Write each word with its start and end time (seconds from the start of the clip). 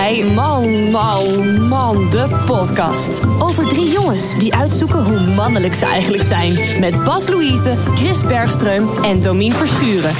bij 0.00 0.24
Man, 0.24 0.90
Man, 0.90 1.60
Man, 1.68 2.10
de 2.10 2.42
podcast. 2.46 3.20
Over 3.38 3.68
drie 3.68 3.90
jongens 3.90 4.38
die 4.38 4.54
uitzoeken 4.54 5.04
hoe 5.04 5.34
mannelijk 5.34 5.74
ze 5.74 5.86
eigenlijk 5.86 6.22
zijn. 6.22 6.80
Met 6.80 7.04
Bas 7.04 7.28
Louise, 7.28 7.76
Chris 7.76 8.22
Bergström 8.22 9.04
en 9.04 9.22
Domien 9.22 9.52
Verschuren. 9.52 10.12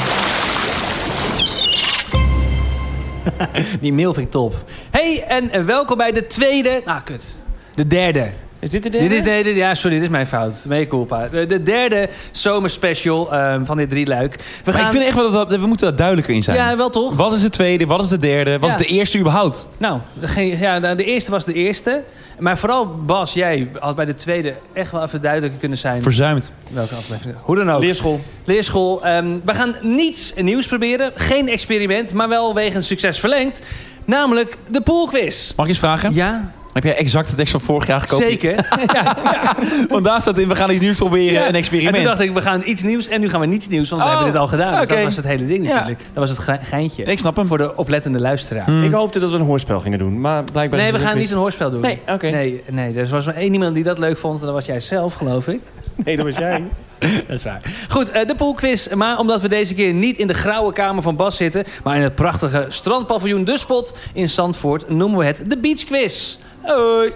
Die 3.81 3.93
mail 3.93 4.15
vind 4.15 4.27
ik 4.27 4.33
top. 4.33 4.55
Hey, 4.91 5.25
en 5.29 5.67
welkom 5.67 5.97
bij 5.97 6.13
de 6.13 6.25
tweede... 6.25 6.83
Ah, 6.85 7.05
kut. 7.05 7.37
De 7.75 7.87
derde. 7.87 8.31
Is 8.61 8.71
dit 8.71 8.83
de 8.83 8.89
derde? 8.89 9.09
Dit 9.09 9.17
is, 9.17 9.23
nee, 9.23 9.45
dit, 9.45 9.55
ja, 9.55 9.75
sorry, 9.75 9.95
dit 9.97 10.05
is 10.05 10.11
mijn 10.11 10.27
fout. 10.27 10.65
Mee 10.69 10.87
culpa. 10.87 11.29
De, 11.29 11.47
de 11.47 11.63
derde 11.63 12.09
zomerspecial 12.31 13.35
um, 13.35 13.67
van 13.67 13.77
dit 13.77 13.89
drieluik. 13.91 14.37
We 14.65 14.73
gaan... 14.73 14.85
Ik 14.85 14.91
vind 14.91 15.05
echt 15.05 15.15
wel 15.15 15.31
dat, 15.33 15.55
we 15.55 15.67
moeten 15.67 15.87
daar 15.87 15.97
duidelijker 15.97 16.35
in 16.35 16.43
zijn. 16.43 16.57
Ja, 16.57 16.77
wel 16.77 16.91
toch? 16.91 17.17
Wat 17.17 17.33
is 17.33 17.41
de 17.41 17.51
tweede? 17.51 17.87
Wat 17.87 18.03
is 18.03 18.09
de 18.09 18.19
derde? 18.19 18.59
Wat 18.59 18.71
Ja. 18.71 18.79
is 18.79 18.87
de 18.87 18.93
eerste 18.95 19.19
überhaupt? 19.19 19.69
Nou, 19.79 19.99
de, 20.35 20.57
ja, 20.59 20.81
de 20.81 20.95
de 20.95 21.05
eerste 21.05 21.31
was 21.31 21.45
de 21.45 21.53
eerste. 21.53 22.05
Maar 22.39 22.59
vooral 22.59 22.87
Bas, 22.97 23.33
jij 23.35 23.69
had 23.79 23.97
bij 23.97 24.05
de 24.05 24.15
tweede 24.15 24.55
echt 24.73 24.91
wel 24.93 25.03
even 25.03 25.21
duidelijker 25.21 25.59
kunnen 25.59 25.79
zijn. 25.79 26.03
Verzuimd. 26.03 26.51
Welke 26.73 26.95
aflevering? 26.95 27.37
Hoe 27.43 27.57
dan 27.57 27.71
ook. 27.71 27.81
Leerschool. 27.81 28.21
Leerschool. 28.45 29.05
Ehm, 29.05 29.27
we 29.45 29.55
gaan 29.55 29.75
niets 29.83 30.33
nieuws 30.37 30.67
proberen. 30.67 31.13
Geen 31.15 31.49
experiment, 31.49 32.13
maar 32.13 32.29
wel 32.29 32.55
wegens 32.55 32.87
succes 32.87 33.19
verlengd. 33.21 33.61
Namelijk 34.05 34.57
de 34.71 34.81
poolquiz. 34.81 35.53
Mag 35.57 35.67
ik 35.67 35.73
eens 35.73 35.81
vragen? 35.81 36.15
Ja, 36.15 36.53
Heb 36.73 36.85
jij 36.85 36.97
exact 36.97 37.31
de 37.31 37.37
tekst 37.37 37.53
van 37.53 37.61
vorig 37.61 37.87
jaar 37.87 38.01
gekopieerd? 38.01 38.31
zeker. 38.31 38.55
ja, 38.95 39.17
ja. 39.25 39.57
Want 39.89 40.05
daar 40.05 40.21
staat 40.21 40.39
in, 40.39 40.49
we 40.49 40.55
gaan 40.55 40.71
iets 40.71 40.81
nieuws 40.81 40.97
proberen, 40.97 41.33
Ja. 41.33 41.41
een 41.41 41.47
En 41.47 41.55
experiment. 41.55 41.95
toen 41.95 42.05
dacht 42.05 42.21
ik, 42.21 42.33
we 42.33 42.41
gaan 42.41 42.63
iets 42.65 42.83
nieuws 42.83 43.09
en 43.09 43.21
nu 43.21 43.29
gaan 43.29 43.41
we 43.41 43.47
niets 43.47 43.69
nieuws, 43.69 43.91
want 43.91 44.03
we 44.03 44.09
Oh, 44.09 44.15
hebben 44.15 44.33
dit 44.33 44.41
al 44.41 44.49
gedaan. 44.49 44.71
Dus 44.73 44.81
oké. 44.81 44.95
dat 44.95 45.05
was 45.05 45.17
het 45.17 45.25
hele 45.25 45.47
ding 45.47 45.67
Ja. 45.67 45.73
natuurlijk. 45.73 45.99
Dat 45.99 46.29
was 46.29 46.29
het 46.31 46.39
ge- 46.39 46.59
geintje. 46.63 47.03
Ik 47.03 47.19
snap 47.19 47.37
hem. 47.37 47.47
Voor 47.47 47.59
de 47.59 47.77
oplettende 47.77 48.21
luisteraar. 48.21 48.65
Hmm. 48.65 48.85
Ik 48.85 48.93
hoopte 48.93 49.19
dat 49.19 49.31
we 49.31 49.37
een 49.37 49.43
hoorspel 49.45 49.81
gingen 49.81 49.99
doen, 49.99 50.21
maar 50.21 50.45
blijkbaar... 50.53 50.79
Nee, 50.81 50.93
we 50.93 50.99
het 50.99 51.07
gaan 51.07 51.19
niet 51.19 51.31
een 51.31 51.37
hoorspel 51.39 51.71
doen. 51.71 51.81
Nee, 51.81 51.99
oké. 52.09 52.31
Nee, 52.31 52.63
nee, 52.71 52.95
er 52.99 53.09
was 53.09 53.25
maar 53.25 53.35
één 53.35 53.53
iemand 53.53 53.75
die 53.75 53.85
dat 53.85 53.99
leuk 53.99 54.19
vond 54.19 54.41
en 54.41 54.45
dat 54.47 54.55
was 54.55 54.67
jij 54.67 54.81
zelf, 54.81 55.15
geloof 55.15 55.49
ik. 55.49 55.61
Nee, 56.05 56.17
dat 56.17 56.25
was 56.25 56.37
jij. 56.37 56.63
Dat 57.29 57.37
is 57.39 57.43
waar. 57.45 57.61
Goed, 57.89 58.11
eh, 58.11 58.27
de 58.27 58.35
poolquiz. 58.35 58.89
Maar 58.89 59.19
omdat 59.19 59.41
we 59.41 59.49
deze 59.49 59.75
keer 59.75 59.93
niet 59.93 60.17
in 60.19 60.27
de 60.27 60.35
grauwe 60.35 60.73
kamer 60.73 61.03
van 61.03 61.17
Bas 61.17 61.37
zitten... 61.37 61.65
maar 61.85 61.97
in 61.97 62.03
het 62.03 62.15
prachtige 62.15 62.67
strandpaviljoen 62.69 63.45
De 63.45 63.59
Spot 63.59 63.97
in 64.13 64.29
Zandvoort... 64.29 64.91
noemen 64.91 65.19
we 65.19 65.25
het 65.25 65.43
de 65.47 65.59
Beach 65.59 65.85
Quiz. 65.85 66.37
Hoi. 66.63 67.13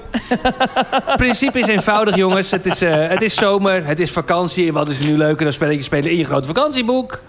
Het 1.05 1.17
principe 1.25 1.59
is 1.59 1.67
eenvoudig, 1.67 2.17
jongens. 2.17 2.51
Het 2.51 2.67
is, 2.67 2.83
eh, 2.83 3.09
het 3.09 3.23
is 3.23 3.35
zomer, 3.35 3.87
het 3.87 4.01
is 4.01 4.11
vakantie. 4.11 4.67
En 4.69 4.73
wat 4.73 4.89
is 4.89 4.99
er 5.01 5.07
nu 5.07 5.17
leuker 5.17 5.45
dan 5.45 5.53
spelletjes 5.53 5.85
spelen 5.85 6.11
in 6.11 6.17
je 6.17 6.25
grote 6.25 6.47
vakantieboek? 6.47 7.21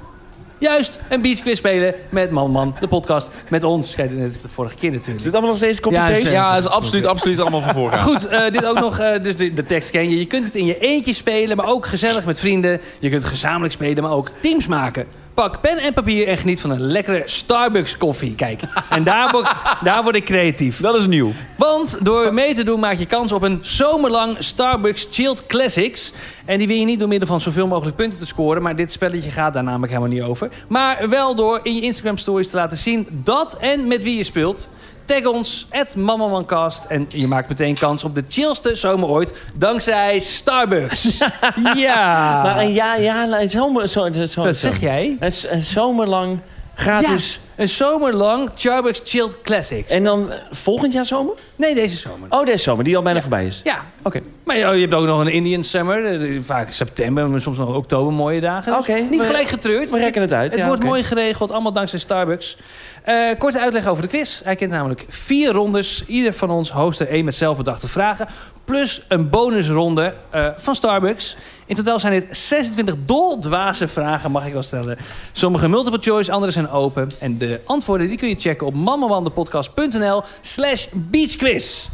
Juist, 0.58 1.00
een 1.10 1.22
beachquiz 1.22 1.58
spelen 1.58 1.94
met 2.10 2.32
Man 2.32 2.52
Man, 2.52 2.76
de 2.80 2.88
podcast. 2.88 3.30
Met 3.50 3.64
ons. 3.64 3.96
Kijk, 3.96 4.12
net 4.12 4.32
is 4.32 4.42
de 4.42 4.50
vorige 4.50 4.76
keer 4.76 4.90
Is 4.90 4.96
natuurlijk. 4.96 5.24
dit 5.24 5.32
allemaal 5.34 5.50
nog 5.50 5.60
steeds 5.60 5.78
Ja, 5.78 5.84
copy-paste? 5.84 6.22
is, 6.22 6.32
Ja, 6.32 6.56
dat 6.56 6.64
is 6.64 6.70
absoluut, 6.70 7.06
absoluut 7.06 7.40
allemaal 7.40 7.62
van 7.62 7.82
jaar. 7.82 8.00
Goed, 8.00 8.28
eh, 8.28 8.52
dit 8.52 8.66
ook 8.66 8.80
nog, 8.80 9.00
eh, 9.00 9.22
dus 9.22 9.36
de, 9.36 9.54
de 9.54 9.66
tekst 9.66 9.90
ken 9.90 10.10
je. 10.10 10.20
Je 10.20 10.26
kunt 10.26 10.46
het 10.46 10.56
in 10.56 10.66
je 10.66 10.80
eentje 10.80 11.14
spelen, 11.14 11.58
maar 11.58 11.68
ook 11.68 11.86
gezellig 11.86 12.26
met 12.26 12.40
vrienden. 12.40 12.82
Je 13.00 13.10
kunt 13.10 13.26
gezamenlijk 13.26 13.74
spelen, 13.74 14.04
maar 14.04 14.12
ook 14.12 14.30
teams 14.42 14.68
maken. 14.68 15.06
Pak 15.36 15.62
pen 15.62 15.78
en 15.78 15.94
papier 15.94 16.28
en 16.28 16.38
geniet 16.38 16.62
van 16.62 16.70
een 16.70 16.82
lekkere 16.82 17.22
Starbucks 17.26 17.98
koffie. 17.98 18.36
Kijk, 18.36 18.62
en 18.90 19.04
daar 19.04 19.32
word, 19.32 19.56
daar 19.84 20.04
word 20.04 20.16
ik 20.16 20.26
creatief. 20.26 20.80
Dat 20.80 20.96
is 20.96 21.08
nieuw. 21.08 21.32
Want 21.56 22.06
door 22.06 22.34
mee 22.34 22.54
te 22.54 22.64
doen 22.64 22.80
maak 22.80 22.98
je 22.98 23.06
kans 23.06 23.32
op 23.32 23.42
een 23.42 23.60
zomerlang 23.62 24.36
Starbucks 24.40 25.08
Chilled 25.12 25.46
Classics. 25.46 26.14
En 26.46 26.58
die 26.58 26.68
win 26.68 26.80
je 26.80 26.86
niet 26.86 27.00
door 27.00 27.08
middel 27.08 27.28
van 27.28 27.42
zoveel 27.42 27.68
mogelijk 27.68 27.96
punten 27.96 28.20
te 28.20 28.26
scoren. 28.26 28.62
Maar 28.62 28.76
dit 28.76 28.92
spelletje 28.92 29.32
gaat 29.32 29.54
daar 29.54 29.64
namelijk 29.64 29.92
helemaal 29.92 30.14
niet 30.14 30.24
over. 30.24 30.50
Maar 30.68 31.10
wel 31.10 31.36
door 31.36 31.60
in 31.64 31.76
je 31.76 31.82
Instagram 31.82 32.18
stories 32.18 32.50
te 32.50 32.56
laten 32.56 32.78
zien 32.78 33.08
dat 33.12 33.58
en 33.60 33.88
met 33.88 34.04
wie 34.04 34.18
je 34.18 34.24
speelt. 34.24 34.70
Tag 35.06 35.26
ons, 35.26 35.68
at 35.72 35.96
MammaManCast. 35.96 36.86
En 36.86 37.06
je 37.10 37.28
maakt 37.28 37.50
meteen 37.50 37.78
kans 37.78 38.04
op 38.04 38.16
de 38.16 38.24
chillste 38.28 38.76
zomer 38.76 39.10
ooit. 39.10 39.34
Dankzij 39.56 40.20
Starbucks. 40.20 41.18
ja. 41.76 42.42
Maar 42.44 42.58
een 42.58 42.74
jaar, 42.74 43.28
lang, 43.28 43.50
zomer, 43.50 43.88
zo, 43.88 44.10
zeg 44.52 44.80
jij? 44.80 45.18
Een, 45.20 45.32
een 45.50 45.62
zomerlang 45.62 46.40
gratis. 46.76 47.40
Een 47.56 47.70
zomerlang 47.70 48.50
Starbucks 48.56 49.02
Chilled 49.04 49.42
Classics. 49.42 49.92
En 49.92 50.04
dan 50.04 50.32
eh, 50.32 50.38
volgend 50.52 50.94
jaar 50.94 51.06
zomer? 51.06 51.34
Nee, 51.56 51.74
deze 51.74 51.98
zomer. 51.98 52.28
Oh, 52.30 52.46
deze 52.46 52.58
zomer, 52.64 52.84
die 52.84 52.98
al 52.98 53.04
bijna 53.04 53.22
voorbij 53.22 53.46
is. 53.46 53.62
Ja. 53.64 53.86
Oké. 54.04 54.22
Maar 54.44 54.58
ja, 54.58 54.72
je 54.72 54.82
hebt 54.82 54.94
ook 54.94 55.06
nog 55.06 55.20
een 55.20 55.28
Indian 55.32 55.64
Summer. 55.64 56.06
eh, 56.22 56.40
Vaak 56.42 56.72
september, 56.72 57.30
maar 57.30 57.42
soms 57.42 57.58
nog 57.58 57.76
oktober 57.76 58.14
mooie 58.14 58.40
dagen. 58.42 58.72
Dus 58.72 58.82
Oké, 58.82 58.94
Niet 59.10 59.20
we- 59.22 59.26
gelijk 59.26 59.48
getreurd. 59.48 59.92
We 59.92 59.98
rekken 60.00 60.22
het 60.22 60.34
uit. 60.34 60.52
Het 60.52 60.60
ja, 60.60 60.66
wordt 60.66 60.82
oké. 60.82 60.90
mooi 60.90 61.04
geregeld, 61.04 61.52
allemaal 61.52 61.72
dankzij 61.74 62.00
Starbucks. 62.00 62.58
Eh, 63.04 63.16
korte 63.38 63.60
uitleg 63.60 63.88
over 63.88 64.02
de 64.04 64.10
quiz. 64.10 64.42
Hij 64.44 64.56
kent 64.56 64.72
namelijk 64.72 65.06
vier 65.08 65.52
rondes. 65.52 66.04
Ieder 66.08 66.34
van 66.34 66.50
ons 66.50 66.72
host 66.72 67.00
er 67.00 67.08
één 67.10 67.26
met 67.26 67.36
zelfbedachte 67.36 67.88
vragen. 67.88 68.28
Plus 68.66 69.02
een 69.08 69.30
bonusronde 69.30 70.14
eh, 70.30 70.48
van 70.58 70.76
Starbucks. 70.76 71.36
In 71.68 71.76
totaal 71.76 72.00
zijn 72.00 72.14
dit 72.20 72.38
26 72.38 72.96
doldwaze 73.06 73.88
vragen, 73.88 74.32
mag 74.32 74.46
ik 74.46 74.54
wel 74.54 74.62
stellen. 74.62 74.98
Sommige 75.32 75.68
multiple 75.68 76.02
choice, 76.02 76.32
andere 76.32 76.52
zijn 76.52 76.70
open. 76.70 77.10
En 77.20 77.38
de 77.38 77.62
antwoorden 77.66 78.08
die 78.08 78.18
kun 78.18 78.30
je 78.30 78.36
checken 78.40 78.68
op 78.68 78.74
mammamandepodcast.nl 78.74 80.24
slash 80.42 80.88
beachquiz. 80.94 81.88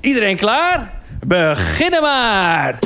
Iedereen 0.00 0.36
klaar? 0.36 0.92
Beginnen 1.20 2.02
maar! 2.02 2.78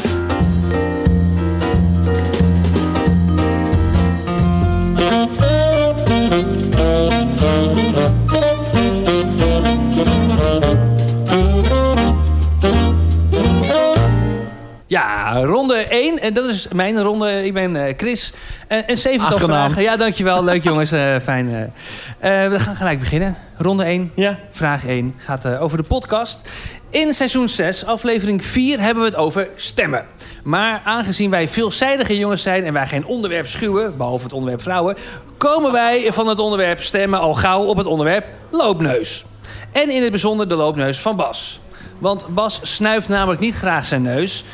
Ja, 15.37 15.43
ronde 15.45 15.75
1. 15.77 16.19
En 16.21 16.35
dat 16.35 16.45
is 16.45 16.69
mijn 16.73 17.03
ronde. 17.03 17.45
Ik 17.45 17.55
ben 17.55 17.77
eh, 17.87 17.95
Chris. 17.97 18.33
En 18.69 18.85
een 18.87 18.97
zevental 18.97 19.33
Aangenaam. 19.33 19.49
vragen. 19.65 19.83
Ja, 19.83 19.97
dankjewel. 19.97 20.45
Leuk 20.45 20.63
jongens. 20.71 20.93
Eh, 20.93 21.17
fijn. 21.23 21.71
eh. 22.19 22.49
We 22.49 22.61
gaan 22.61 22.77
gelijk 22.77 22.99
beginnen. 22.99 23.37
Ronde 23.57 23.85
1. 23.85 24.13
Ja. 24.15 24.39
Vraag 24.51 24.87
1 24.87 25.15
gaat 25.17 25.59
over 25.59 25.77
de 25.79 25.85
podcast. 25.85 26.49
In 26.91 27.15
seizoen 27.15 27.49
6, 27.49 27.87
aflevering 27.87 28.45
4, 28.45 28.81
hebben 28.81 29.03
we 29.03 29.09
het 29.09 29.19
over 29.19 29.49
stemmen. 29.57 30.05
Maar 30.43 30.81
aangezien 30.85 31.31
wij 31.31 31.49
veelzijdige 31.49 32.19
jongens 32.19 32.43
zijn 32.43 32.65
en 32.65 32.73
wij 32.73 32.87
geen 32.87 33.07
onderwerp 33.07 33.47
schuwen, 33.47 33.97
behalve 33.97 34.25
het 34.25 34.33
onderwerp 34.33 34.63
vrouwen, 34.63 34.97
komen 35.37 35.73
wij 35.73 36.13
van 36.13 36.27
het 36.29 36.39
onderwerp 36.39 36.83
stemmen 36.83 37.19
al 37.21 37.35
gauw 37.35 37.65
op 37.65 37.77
het 37.77 37.87
onderwerp 37.87 38.27
loopneus. 38.51 39.25
En 39.73 39.91
in 39.91 40.03
het 40.03 40.11
bijzonder 40.11 40.49
de 40.49 40.55
loopneus 40.55 40.99
van 40.99 41.17
Bas. 41.17 41.61
Want 41.99 42.27
Bas 42.29 42.59
snuift 42.63 43.09
namelijk 43.09 43.41
niet 43.41 43.55
graag 43.55 43.87
zijn 43.87 44.03
neus. 44.03 44.45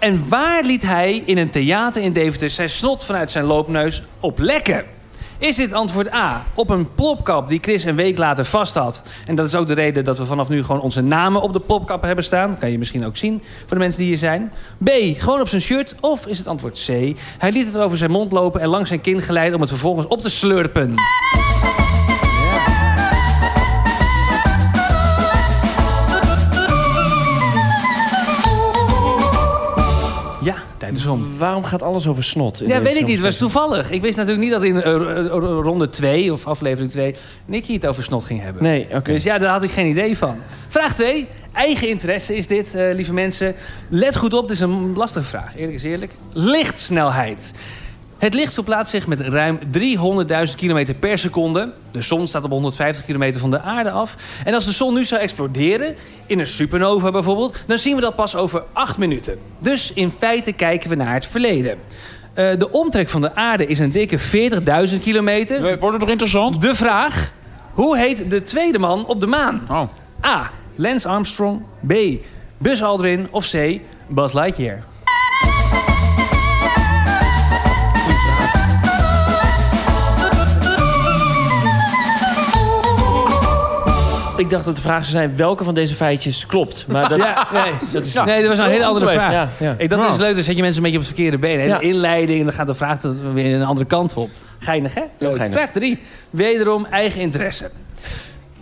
En 0.00 0.28
waar 0.28 0.64
liet 0.64 0.82
hij 0.82 1.22
in 1.26 1.38
een 1.38 1.50
theater 1.50 2.02
in 2.02 2.12
Deventer 2.12 2.50
zijn 2.50 2.70
snot 2.70 3.04
vanuit 3.04 3.30
zijn 3.30 3.44
loopneus 3.44 4.02
op 4.20 4.38
lekken? 4.38 4.84
Is 5.38 5.56
dit 5.56 5.72
antwoord 5.72 6.12
A 6.12 6.44
op 6.54 6.70
een 6.70 6.94
plopkap 6.94 7.48
die 7.48 7.58
Chris 7.62 7.84
een 7.84 7.96
week 7.96 8.18
later 8.18 8.44
vast 8.44 8.74
had? 8.74 9.02
En 9.26 9.34
dat 9.34 9.46
is 9.46 9.54
ook 9.54 9.66
de 9.66 9.74
reden 9.74 10.04
dat 10.04 10.18
we 10.18 10.26
vanaf 10.26 10.48
nu 10.48 10.64
gewoon 10.64 10.80
onze 10.80 11.00
namen 11.00 11.42
op 11.42 11.52
de 11.52 11.60
plopkap 11.60 12.02
hebben 12.02 12.24
staan. 12.24 12.50
Dat 12.50 12.58
kan 12.58 12.70
je 12.70 12.78
misschien 12.78 13.06
ook 13.06 13.16
zien 13.16 13.42
voor 13.58 13.76
de 13.76 13.82
mensen 13.82 14.00
die 14.00 14.08
hier 14.08 14.18
zijn. 14.18 14.52
B, 14.84 14.90
gewoon 15.16 15.40
op 15.40 15.48
zijn 15.48 15.62
shirt. 15.62 15.94
Of 16.00 16.26
is 16.26 16.38
het 16.38 16.46
antwoord 16.46 16.84
C, 16.86 17.18
hij 17.38 17.52
liet 17.52 17.66
het 17.66 17.78
over 17.78 17.98
zijn 17.98 18.10
mond 18.10 18.32
lopen 18.32 18.60
en 18.60 18.68
langs 18.68 18.88
zijn 18.88 19.00
kin 19.00 19.22
geleiden 19.22 19.54
om 19.54 19.60
het 19.60 19.70
vervolgens 19.70 20.06
op 20.06 20.20
te 20.20 20.30
slurpen. 20.30 20.94
Waarom 31.38 31.64
gaat 31.64 31.82
alles 31.82 32.06
over 32.06 32.24
snot? 32.24 32.62
in 32.62 32.68
Ja, 32.68 32.82
weet 32.82 32.96
ik 32.96 33.06
niet. 33.06 33.16
Het 33.16 33.24
was 33.24 33.36
toevallig. 33.36 33.90
Ik 33.90 34.02
wist 34.02 34.16
natuurlijk 34.16 34.42
niet 34.42 34.52
dat 34.52 34.62
in 34.62 34.82
eh, 34.82 35.26
ronde 35.62 35.88
2 35.88 36.32
of 36.32 36.46
aflevering 36.46 36.90
2 36.92 37.14
Nicky 37.44 37.72
het 37.72 37.86
over 37.86 38.02
snot 38.02 38.24
ging 38.24 38.42
hebben. 38.42 38.62
Nee, 38.62 38.86
oké. 38.94 39.12
Dus 39.12 39.24
ja, 39.24 39.38
daar 39.38 39.52
had 39.52 39.62
ik 39.62 39.70
geen 39.70 39.86
idee 39.86 40.16
van. 40.16 40.36
Vraag 40.68 40.94
2. 40.94 41.26
Eigen 41.52 41.88
interesse 41.88 42.36
is 42.36 42.46
dit, 42.46 42.74
eh, 42.74 42.94
lieve 42.94 43.12
mensen. 43.12 43.54
Let 43.88 44.16
goed 44.16 44.34
op, 44.34 44.42
dit 44.48 44.56
is 44.56 44.62
een 44.62 44.92
lastige 44.96 45.24
vraag. 45.24 45.56
Eerlijk 45.56 45.76
is 45.76 45.82
eerlijk. 45.82 46.12
Lichtsnelheid. 46.32 47.52
Het 48.20 48.34
licht 48.34 48.54
verplaatst 48.54 48.90
zich 48.90 49.06
met 49.06 49.20
ruim 49.20 49.58
300.000 49.58 50.56
km 50.56 50.94
per 50.98 51.18
seconde. 51.18 51.72
De 51.90 52.02
zon 52.02 52.26
staat 52.26 52.44
op 52.44 52.50
150 52.50 53.04
kilometer 53.04 53.40
van 53.40 53.50
de 53.50 53.60
aarde 53.60 53.90
af. 53.90 54.16
En 54.44 54.54
als 54.54 54.64
de 54.64 54.72
zon 54.72 54.94
nu 54.94 55.04
zou 55.04 55.20
exploderen, 55.20 55.96
in 56.26 56.38
een 56.38 56.46
supernova 56.46 57.10
bijvoorbeeld... 57.10 57.62
dan 57.66 57.78
zien 57.78 57.94
we 57.94 58.00
dat 58.00 58.16
pas 58.16 58.36
over 58.36 58.62
8 58.72 58.98
minuten. 58.98 59.38
Dus 59.58 59.92
in 59.92 60.10
feite 60.10 60.52
kijken 60.52 60.88
we 60.88 60.94
naar 60.94 61.14
het 61.14 61.26
verleden. 61.26 61.78
Eh, 62.32 62.50
de 62.58 62.70
omtrek 62.70 63.08
van 63.08 63.20
de 63.20 63.34
aarde 63.34 63.66
is 63.66 63.78
een 63.78 63.90
dikke 63.90 64.18
40.000 64.90 65.00
kilometer. 65.02 65.60
Wordt 65.60 65.92
het 65.92 66.00
nog 66.00 66.10
interessant? 66.10 66.60
De 66.60 66.74
vraag, 66.74 67.32
hoe 67.72 67.98
heet 67.98 68.30
de 68.30 68.42
tweede 68.42 68.78
man 68.78 69.06
op 69.06 69.20
de 69.20 69.26
maan? 69.26 69.62
Oh. 69.70 69.88
A. 70.24 70.50
Lance 70.74 71.08
Armstrong. 71.08 71.62
B. 71.86 71.94
Buzz 72.58 72.82
Aldrin. 72.82 73.28
Of 73.30 73.50
C. 73.50 73.80
Buzz 74.08 74.34
Lightyear. 74.34 74.88
Ik 84.40 84.50
dacht 84.50 84.64
dat 84.64 84.76
de 84.76 84.80
vraag 84.82 85.04
zou 85.04 85.16
zijn... 85.16 85.36
welke 85.36 85.64
van 85.64 85.74
deze 85.74 85.94
feitjes 85.94 86.46
klopt. 86.46 86.84
Maar 86.88 87.08
dat, 87.08 87.18
Ja, 87.26 87.46
nee. 87.52 87.72
dat 87.92 88.06
is... 88.06 88.14
nee, 88.14 88.40
dat 88.40 88.48
was 88.56 88.58
een 88.58 88.70
hele 88.70 88.84
andere 88.84 89.06
geweest. 89.06 89.24
vraag. 89.26 89.32
Ja, 89.34 89.50
ja. 89.66 89.74
Ik, 89.78 89.88
dat 89.90 89.98
Nou. 89.98 90.12
is 90.12 90.18
leuk, 90.18 90.34
dan 90.34 90.44
zet 90.44 90.56
je 90.56 90.62
mensen 90.62 90.84
een 90.84 90.90
beetje 90.90 90.98
op 90.98 91.04
het 91.04 91.14
verkeerde 91.14 91.38
been. 91.38 91.58
Hele 91.58 91.72
Ja. 91.72 91.80
inleiding 91.80 92.38
en 92.38 92.44
dan 92.44 92.54
gaat 92.54 92.66
de 92.66 92.74
vraag 92.74 92.98
dan 93.00 93.32
weer 93.32 93.54
een 93.54 93.64
andere 93.66 93.86
kant 93.86 94.14
op. 94.14 94.30
Geinig, 94.58 94.94
hè? 94.94 95.02
Leuk. 95.18 95.36
geinig. 95.36 95.56
Vraag 95.58 95.70
3. 95.70 95.98
Wederom 96.30 96.86
eigen 96.90 97.20
interesse. 97.20 97.70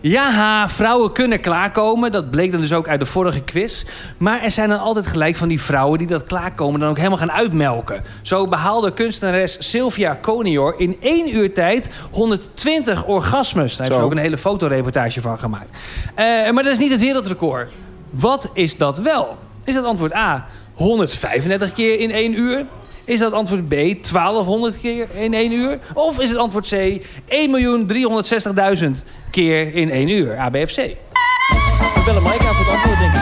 Ja, 0.01 0.69
vrouwen 0.69 1.13
kunnen 1.13 1.41
klaarkomen. 1.41 2.13
Dat 2.13 2.31
bleek 2.31 2.53
dan 2.53 2.61
dus 2.61 2.73
ook 2.73 2.89
uit 2.89 3.01
de 3.01 3.07
vorige 3.07 3.41
quiz. 3.41 3.85
Maar 4.19 4.43
er 4.43 4.51
zijn 4.51 4.69
dan 4.69 4.79
altijd 4.79 5.07
gelijk 5.07 5.37
van 5.37 5.49
die 5.49 5.61
vrouwen 5.61 5.99
die 5.99 6.07
dat 6.07 6.25
klaarkomen 6.25 6.81
dan 6.81 6.89
ook 6.89 6.97
helemaal 6.97 7.19
gaan 7.19 7.33
uitmelken. 7.33 8.05
Zo 8.23 8.47
behaalde 8.47 8.93
kunstenares 8.93 9.57
Sylvia 9.71 10.19
Conior 10.23 10.75
in 10.79 10.97
één 11.01 11.37
uur 11.37 11.53
tijd 11.53 11.91
120 12.11 13.05
orgasmes. 13.05 13.77
Daar 13.77 13.87
heeft 13.87 13.99
ze 13.99 14.05
ook 14.05 14.11
een 14.11 14.19
hele 14.19 14.39
fotoreportage 14.39 15.21
van 15.21 15.39
gemaakt. 15.39 15.79
Eh, 16.15 16.25
maar 16.51 16.63
dat 16.63 16.73
is 16.73 16.79
niet 16.79 16.91
het 16.91 17.01
wereldrecord. 17.01 17.73
Wat 18.11 18.51
is 18.53 18.77
dat 18.77 18.99
wel? 18.99 19.39
Is 19.65 19.75
dat 19.75 19.85
antwoord 19.85 20.15
A 20.15 20.47
135 20.75 21.73
keer 21.73 22.01
in 22.01 22.11
één 22.11 22.39
uur? 22.39 22.65
Is 23.09 23.19
dat 23.19 23.33
antwoord 23.33 23.69
B 23.69 23.75
1200 24.11 24.81
keer 24.81 25.09
in 25.15 25.35
één 25.35 25.53
uur? 25.53 25.79
Of 25.95 26.19
is 26.21 26.29
het 26.29 26.39
antwoord 26.39 26.69
C 26.69 27.01
1.360.000 27.29 28.89
keer 29.31 29.75
in 29.75 29.91
één 29.91 30.09
uur? 30.09 30.39
A, 30.39 30.51
B 30.51 30.55
of 30.55 30.73
C? 30.73 30.77
Ik 30.77 30.97
bellen 32.05 32.23
Mike 32.23 32.47
aan 32.47 32.55
voor 32.55 32.65
het 32.65 32.75
antwoord, 32.75 32.99
denk 32.99 33.15
ik. 33.15 33.21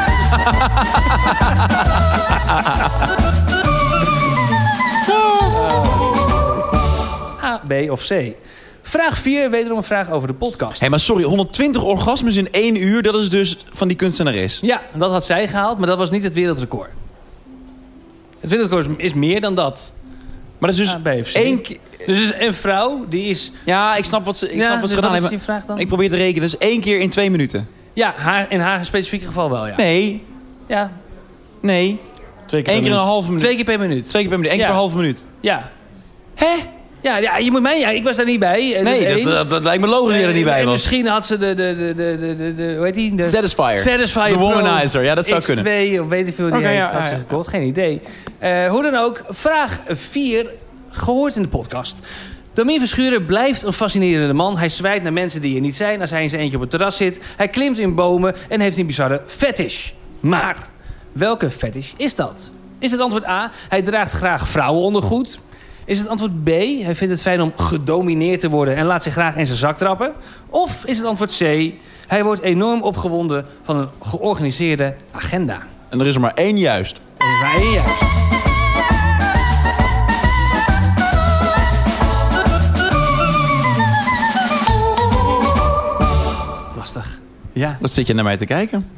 A, 7.45 7.61
B 7.69 7.91
of 7.91 8.07
C? 8.07 8.13
Vraag 8.83 9.19
4, 9.19 9.51
wederom 9.51 9.77
een 9.77 9.85
vraag 9.85 10.11
over 10.11 10.29
de 10.29 10.35
podcast. 10.35 10.81
Hé, 10.81 10.89
maar 10.89 11.01
sorry, 11.01 11.25
120 11.25 11.83
orgasmes 11.83 12.37
in 12.37 12.53
één 12.53 12.77
uur, 12.83 13.03
dat 13.03 13.15
is 13.15 13.29
dus 13.31 13.65
van 13.73 13.89
die 13.89 13.97
kunstenares. 13.97 14.59
Ja, 14.63 14.83
dat 14.95 15.11
had 15.11 15.25
zij 15.25 15.49
gehaald, 15.49 15.79
maar 15.79 15.87
dat 15.87 15.99
was 15.99 16.11
niet 16.11 16.23
het 16.23 16.35
wereldrecord. 16.35 16.91
Het 18.47 18.55
wereldrecord 18.55 18.99
is- 19.01 19.15
meer 19.15 19.41
dan 19.41 19.55
dat. 19.55 19.93
Maar 20.59 20.71
dat 20.71 20.79
is 20.81 20.85
dus 20.87 20.95
A, 20.95 20.99
B 21.03 21.07
of 21.21 21.33
C? 21.33 21.35
één 21.35 21.61
keer... 21.61 21.77
Dus 22.07 22.19
is 22.21 22.33
een 22.39 22.55
vrouw 22.55 23.07
die 23.09 23.25
is... 23.29 23.53
Ja, 23.65 23.97
ik 23.97 24.05
snap 24.05 24.25
wat 24.25 24.37
ze, 24.37 24.53
ik 24.53 24.63
snap 24.63 24.81
wat 24.81 24.89
ze 24.91 24.95
dus 24.95 24.95
gedaan 24.95 25.11
is 25.11 25.13
hebben. 25.21 25.31
die 25.31 25.41
vraag 25.47 25.65
dan? 25.65 25.79
Ik 25.79 25.87
probeer 25.89 26.09
te 26.09 26.17
rekenen, 26.17 26.41
dat 26.51 26.61
is 26.61 26.69
één 26.69 26.81
keer 26.81 27.01
in 27.01 27.11
twee 27.11 27.31
minuten. 27.31 27.69
Ja, 27.93 28.15
haar, 28.17 28.47
in 28.49 28.61
haar 28.61 28.85
specifieke 28.85 29.27
geval 29.27 29.51
wel, 29.51 29.67
ja. 29.67 29.77
Nee, 29.77 30.23
Ja, 30.67 30.93
nee. 31.61 32.01
Twee 32.47 32.63
keer 32.63 32.75
Eén 32.75 32.81
keer 32.81 32.87
een 32.91 32.93
minuut. 32.97 33.09
halve 33.09 33.27
minuut. 33.27 33.43
twee 33.43 33.55
keer 33.57 33.65
per 33.65 33.79
minuut. 33.79 34.09
Twee 34.09 34.21
keer 34.23 34.31
per 34.31 34.39
minuut, 34.39 34.53
één 34.53 34.61
keer 34.61 34.69
Ja. 34.69 34.73
per 34.73 34.83
halve 34.83 34.97
minuut. 34.97 35.27
Ja. 35.41 35.71
Hè? 36.35 36.55
Ja, 37.07 37.17
ja, 37.19 37.37
je 37.37 37.51
moet 37.51 37.63
mij... 37.63 37.79
Ja, 37.79 37.89
ik 37.89 38.05
was 38.05 38.17
daar 38.17 38.27
niet 38.27 38.39
bij. 38.39 38.75
Eh, 38.75 38.83
Nee, 38.83 38.99
is 38.99 39.07
dat, 39.07 39.17
één. 39.17 39.25
dat, 39.27 39.51
dat 39.51 39.63
lijkt 39.65 39.81
me 39.81 39.87
logisch 39.89 40.13
dat 40.13 40.21
je 40.23 40.27
er 40.29 40.35
niet 40.35 40.47
Eh, 40.47 40.53
bij 40.53 40.65
was. 40.65 40.73
Misschien 40.73 41.07
had 41.07 41.27
ze 41.27 41.39
de, 41.39 41.55
de, 41.55 41.75
de, 41.77 41.95
de, 41.95 42.17
de, 42.19 42.35
de, 42.37 42.55
de 42.55 42.75
hoe 42.77 42.85
heet 42.85 42.95
die? 42.95 43.15
De 43.15 43.27
Satisfier. 43.27 43.79
Satisfyer 43.79 44.29
De 44.29 44.33
Pro 44.35 44.41
womanizer, 44.53 45.05
ja, 45.05 45.15
dat 45.15 45.27
zou 45.27 45.43
X2, 45.43 45.45
kunnen. 45.47 46.03
of 46.03 46.09
weet 46.09 46.29
ik 46.29 46.35
veel 46.35 46.47
die 46.47 46.57
Oké, 46.59 46.67
heeft, 46.67 46.79
ja, 46.79 46.93
had 46.93 47.05
ze 47.05 47.11
ja, 47.11 47.17
gekocht. 47.17 47.49
Geen 47.49 47.63
idee. 47.63 48.01
Eh, 48.39 48.69
hoe 48.71 48.83
dan 48.83 48.95
ook, 48.95 49.25
vraag 49.29 49.81
4, 49.89 50.51
gehoord 50.91 51.37
in 51.37 51.43
de 51.43 51.49
podcast. 51.49 52.01
Domien 52.55 52.79
Verschuren 52.79 53.27
blijft 53.27 53.63
een 53.63 53.73
fascinerende 53.73 54.35
man. 54.35 54.59
Hij 54.59 54.69
zwijgt 54.69 55.03
naar 55.03 55.13
mensen 55.13 55.41
die 55.41 55.55
er 55.55 55.61
niet 55.61 55.77
zijn 55.77 56.01
als 56.01 56.11
hij 56.11 56.23
in 56.23 56.29
zijn 56.29 56.41
eentje 56.41 56.57
op 56.57 56.63
het 56.63 56.71
terras 56.71 56.97
zit. 56.97 57.21
Hij 57.37 57.49
klimt 57.49 57.79
in 57.79 57.95
bomen 57.95 58.35
en 58.49 58.61
heeft 58.61 58.79
een 58.79 58.87
bizarre 58.87 59.23
fetish. 59.27 59.91
Maar 60.21 60.57
welke 61.13 61.51
fetish 61.51 61.93
is 61.97 62.15
dat? 62.15 62.51
Is 62.79 62.91
het 62.91 63.01
antwoord 63.01 63.27
A, 63.27 63.51
hij 63.69 63.83
draagt 63.83 64.13
graag 64.13 64.49
vrouwenondergoed? 64.49 65.39
Is 65.87 65.99
het 65.99 66.09
antwoord 66.09 66.45
B, 66.45 66.49
hij 66.49 66.95
vindt 66.95 67.13
het 67.13 67.23
fijn 67.23 67.41
om 67.41 67.53
gedomineerd 67.57 68.41
te 68.41 68.51
worden... 68.51 68.77
en 68.77 68.87
laat 68.87 69.03
zich 69.03 69.13
graag 69.13 69.37
in 69.37 69.47
zijn 69.47 69.59
zak 69.59 69.77
trappen? 69.77 70.13
Of 70.47 70.85
is 70.85 70.99
het 70.99 71.07
antwoord 71.07 71.37
C, 71.37 71.73
hij 72.07 72.25
wordt 72.25 72.41
enorm 72.41 72.83
opgewonden 72.83 73.47
van 73.63 73.77
een 73.77 73.89
georganiseerde 74.03 74.95
agenda? 75.11 75.63
En 75.89 76.01
er 76.01 76.07
is 76.07 76.15
er 76.15 76.21
maar 76.21 76.35
één 76.35 76.59
juist. 76.59 77.01
Er 77.17 77.27
is 77.27 77.41
maar 77.43 77.55
één 77.55 77.73
juist. 77.73 78.03
Lastig. 86.77 87.21
Ja. 87.53 87.77
Wat 87.81 87.91
zit 87.91 88.07
je 88.07 88.15
naar 88.15 88.25
mij 88.25 88.37
te 88.37 88.47
kijken? 88.47 88.91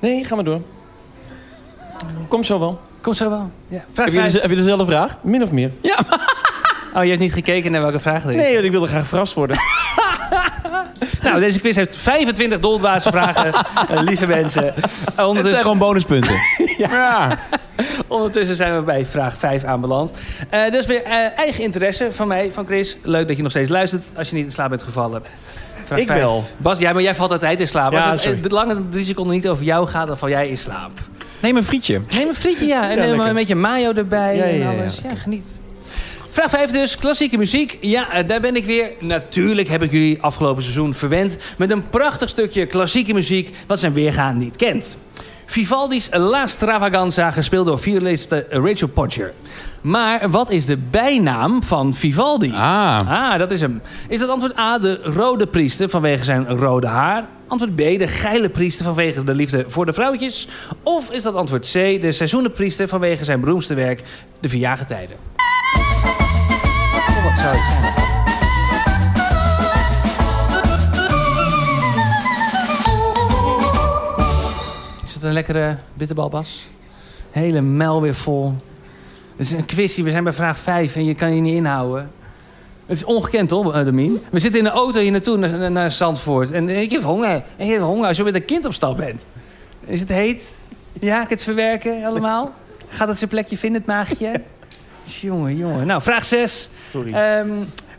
Nee, 0.00 0.24
ga 0.24 0.34
maar 0.34 0.44
door. 0.44 0.62
Kom 2.28 2.44
zo 2.44 2.58
wel. 2.58 2.80
Komt 3.00 3.16
zo 3.16 3.30
wel. 3.30 3.50
Ja. 3.68 3.84
Vraag 3.92 4.12
Heb 4.12 4.24
je, 4.24 4.30
de- 4.30 4.38
heb 4.40 4.50
je 4.50 4.56
dezelfde 4.56 4.84
vraag? 4.84 5.16
Min 5.20 5.42
of 5.42 5.50
meer. 5.50 5.70
Oh, 6.94 7.02
je 7.04 7.08
hebt 7.10 7.22
niet 7.22 7.32
gekeken 7.32 7.72
naar 7.72 7.80
welke 7.80 7.98
vraag 8.00 8.24
er 8.24 8.30
is. 8.30 8.36
Nee, 8.36 8.52
want 8.52 8.64
ik 8.64 8.70
wilde 8.70 8.86
graag 8.86 9.06
verrast 9.06 9.34
worden. 9.34 9.56
Nou, 11.22 11.40
deze 11.40 11.60
quiz 11.60 11.76
heeft 11.76 11.96
25 11.96 12.58
doldwaze 12.60 13.10
vragen, 13.10 13.52
eh, 13.90 14.00
lieve 14.02 14.26
mensen. 14.26 14.64
Uh, 14.64 14.74
Het 14.74 14.90
zijn 15.14 15.26
ondertussen, 15.26 15.60
gewoon 15.60 15.78
bonuspunten. 15.78 16.34
ja. 16.78 17.38
ondertussen 18.06 18.56
zijn 18.56 18.76
we 18.76 18.82
bij 18.82 19.06
vraag 19.06 19.34
5 19.38 19.64
aanbeland. 19.64 20.12
Eh 20.50 20.70
dus 20.70 20.86
weer 20.86 21.02
eh, 21.04 21.38
eigen 21.38 21.64
interesse 21.64 22.12
van 22.12 22.28
mij, 22.28 22.52
van 22.52 22.66
Chris. 22.66 22.96
Leuk 23.02 23.28
dat 23.28 23.36
je 23.36 23.42
nog 23.42 23.50
steeds 23.50 23.68
luistert 23.68 24.04
als 24.16 24.28
je 24.30 24.36
niet 24.36 24.44
in 24.44 24.52
slaap 24.52 24.68
bent 24.68 24.82
gevallen. 24.82 25.22
Vraag 25.84 25.98
Ik 25.98 26.06
vijf. 26.06 26.20
wel. 26.20 26.44
Bas, 26.56 26.78
ja, 26.78 26.92
maar 26.92 27.02
jij 27.02 27.14
valt 27.14 27.30
altijd 27.32 27.60
in 27.60 27.68
slaap. 27.68 27.92
Ja, 27.92 27.98
als 28.02 28.10
het 28.10 28.20
sorry. 28.20 28.40
de 28.40 28.48
lange 28.48 28.88
drie 28.88 29.04
seconden 29.04 29.34
niet 29.34 29.48
over 29.48 29.64
jou 29.64 29.86
gaat, 29.86 30.06
dan 30.06 30.18
val 30.18 30.28
jij 30.28 30.48
in 30.48 30.58
slaap. 30.58 30.90
Neem 31.40 31.56
een 31.56 31.64
frietje. 31.64 32.00
Neem 32.10 32.28
een 32.28 32.34
frietje, 32.34 32.66
ja. 32.66 32.90
En 32.90 32.98
neem 32.98 33.20
een 33.20 33.34
beetje 33.34 33.54
mayo 33.54 33.92
erbij 33.92 34.60
en 34.60 34.66
alles. 34.66 35.00
ja. 35.02 35.08
Ja, 35.08 35.14
geniet. 35.14 35.44
Vraag 36.30 36.50
5 36.50 36.70
dus, 36.70 36.96
klassieke 36.96 37.38
muziek. 37.38 37.78
Ja, 37.80 38.12
eh, 38.12 38.26
daar 38.26 38.40
ben 38.40 38.56
ik 38.56 38.64
weer. 38.64 38.90
Natuurlijk 39.00 39.68
heb 39.68 39.82
ik 39.82 39.92
jullie 39.92 40.22
afgelopen 40.22 40.62
seizoen 40.62 40.94
verwend... 40.94 41.36
met 41.58 41.70
een 41.70 41.88
prachtig 41.88 42.28
stukje 42.28 42.66
klassieke 42.66 43.14
muziek... 43.14 43.56
wat 43.66 43.78
zijn 43.78 43.92
weergaan 43.92 44.38
niet 44.38 44.56
kent. 44.56 44.98
Vivaldi's 45.50 46.08
La 46.12 46.46
Stravaganza, 46.46 47.30
gespeeld 47.30 47.66
door 47.66 47.78
violiste 47.78 48.46
Rachel 48.50 48.88
Podger. 48.88 49.32
Maar 49.80 50.30
wat 50.30 50.50
is 50.50 50.66
de 50.66 50.76
bijnaam 50.76 51.62
van 51.62 51.94
Vivaldi? 51.94 52.52
Ah. 52.52 52.98
Ah, 53.06 53.38
dat 53.38 53.50
is 53.50 53.60
hem. 53.60 53.82
Is 54.08 54.20
dat 54.20 54.28
antwoord 54.28 54.58
A, 54.58 54.78
de 54.78 55.00
rode 55.02 55.46
priester 55.46 55.88
vanwege 55.88 56.24
zijn 56.24 56.48
rode 56.48 56.86
haar? 56.86 57.26
Antwoord 57.46 57.74
B, 57.74 57.78
de 57.78 58.08
geile 58.08 58.48
priester 58.48 58.84
vanwege 58.84 59.24
de 59.24 59.34
liefde 59.34 59.64
voor 59.68 59.86
de 59.86 59.92
vrouwtjes? 59.92 60.48
Of 60.82 61.10
is 61.10 61.22
dat 61.22 61.34
antwoord 61.34 61.70
C, 61.72 62.00
de 62.00 62.12
seizoenenpriester 62.12 62.88
vanwege 62.88 63.24
zijn 63.24 63.40
beroemdste 63.40 63.74
werk, 63.74 64.02
de 64.40 64.48
Vierjaargetijden? 64.48 65.16
Oh, 66.96 67.24
wat 67.24 67.38
zou 67.38 67.54
het 67.56 67.94
zijn? 67.94 68.07
Een 75.28 75.34
lekkere 75.34 75.76
bitterbal, 75.94 76.28
Bas? 76.28 76.66
Hele 77.30 77.60
mel 77.60 78.00
weer 78.00 78.14
vol. 78.14 78.54
Het 79.36 79.46
is 79.46 79.52
een 79.52 79.64
quizje, 79.64 80.02
we 80.02 80.10
zijn 80.10 80.24
bij 80.24 80.32
vraag 80.32 80.58
5 80.58 80.96
en 80.96 81.04
je 81.04 81.14
kan 81.14 81.34
je 81.34 81.40
niet 81.40 81.54
inhouden. 81.54 82.10
Het 82.86 82.96
is 82.96 83.04
ongekend, 83.04 83.50
hoor, 83.50 83.74
eh, 83.74 83.84
Damien. 83.84 84.20
We 84.30 84.38
zitten 84.38 84.58
in 84.58 84.64
de 84.64 84.70
auto 84.70 85.00
hier 85.00 85.10
naartoe 85.10 85.68
naar, 85.68 85.90
Zandvoort. 85.90 86.50
En 86.50 86.68
ik 86.68 86.90
heb 86.90 87.02
honger. 87.02 87.42
Ik 87.56 87.70
heb 87.70 87.80
honger 87.80 88.06
als 88.06 88.16
je 88.16 88.24
met 88.24 88.34
een 88.34 88.44
kind 88.44 88.64
op 88.64 88.72
stap 88.72 88.96
bent. 88.96 89.26
Is 89.84 90.00
het 90.00 90.08
heet? 90.08 90.66
Ja, 91.00 91.22
ik 91.22 91.28
het 91.28 91.42
verwerken 91.42 92.04
allemaal? 92.04 92.54
Gaat 92.88 93.08
het 93.08 93.18
zijn 93.18 93.30
plekje 93.30 93.58
vinden, 93.58 93.80
het 93.80 93.90
maagje? 93.90 94.40
Jongen, 95.20 95.56
jongen. 95.56 95.86
Nou, 95.86 96.02
vraag 96.02 96.24
6. 96.24 96.70
Sorry. 96.90 97.12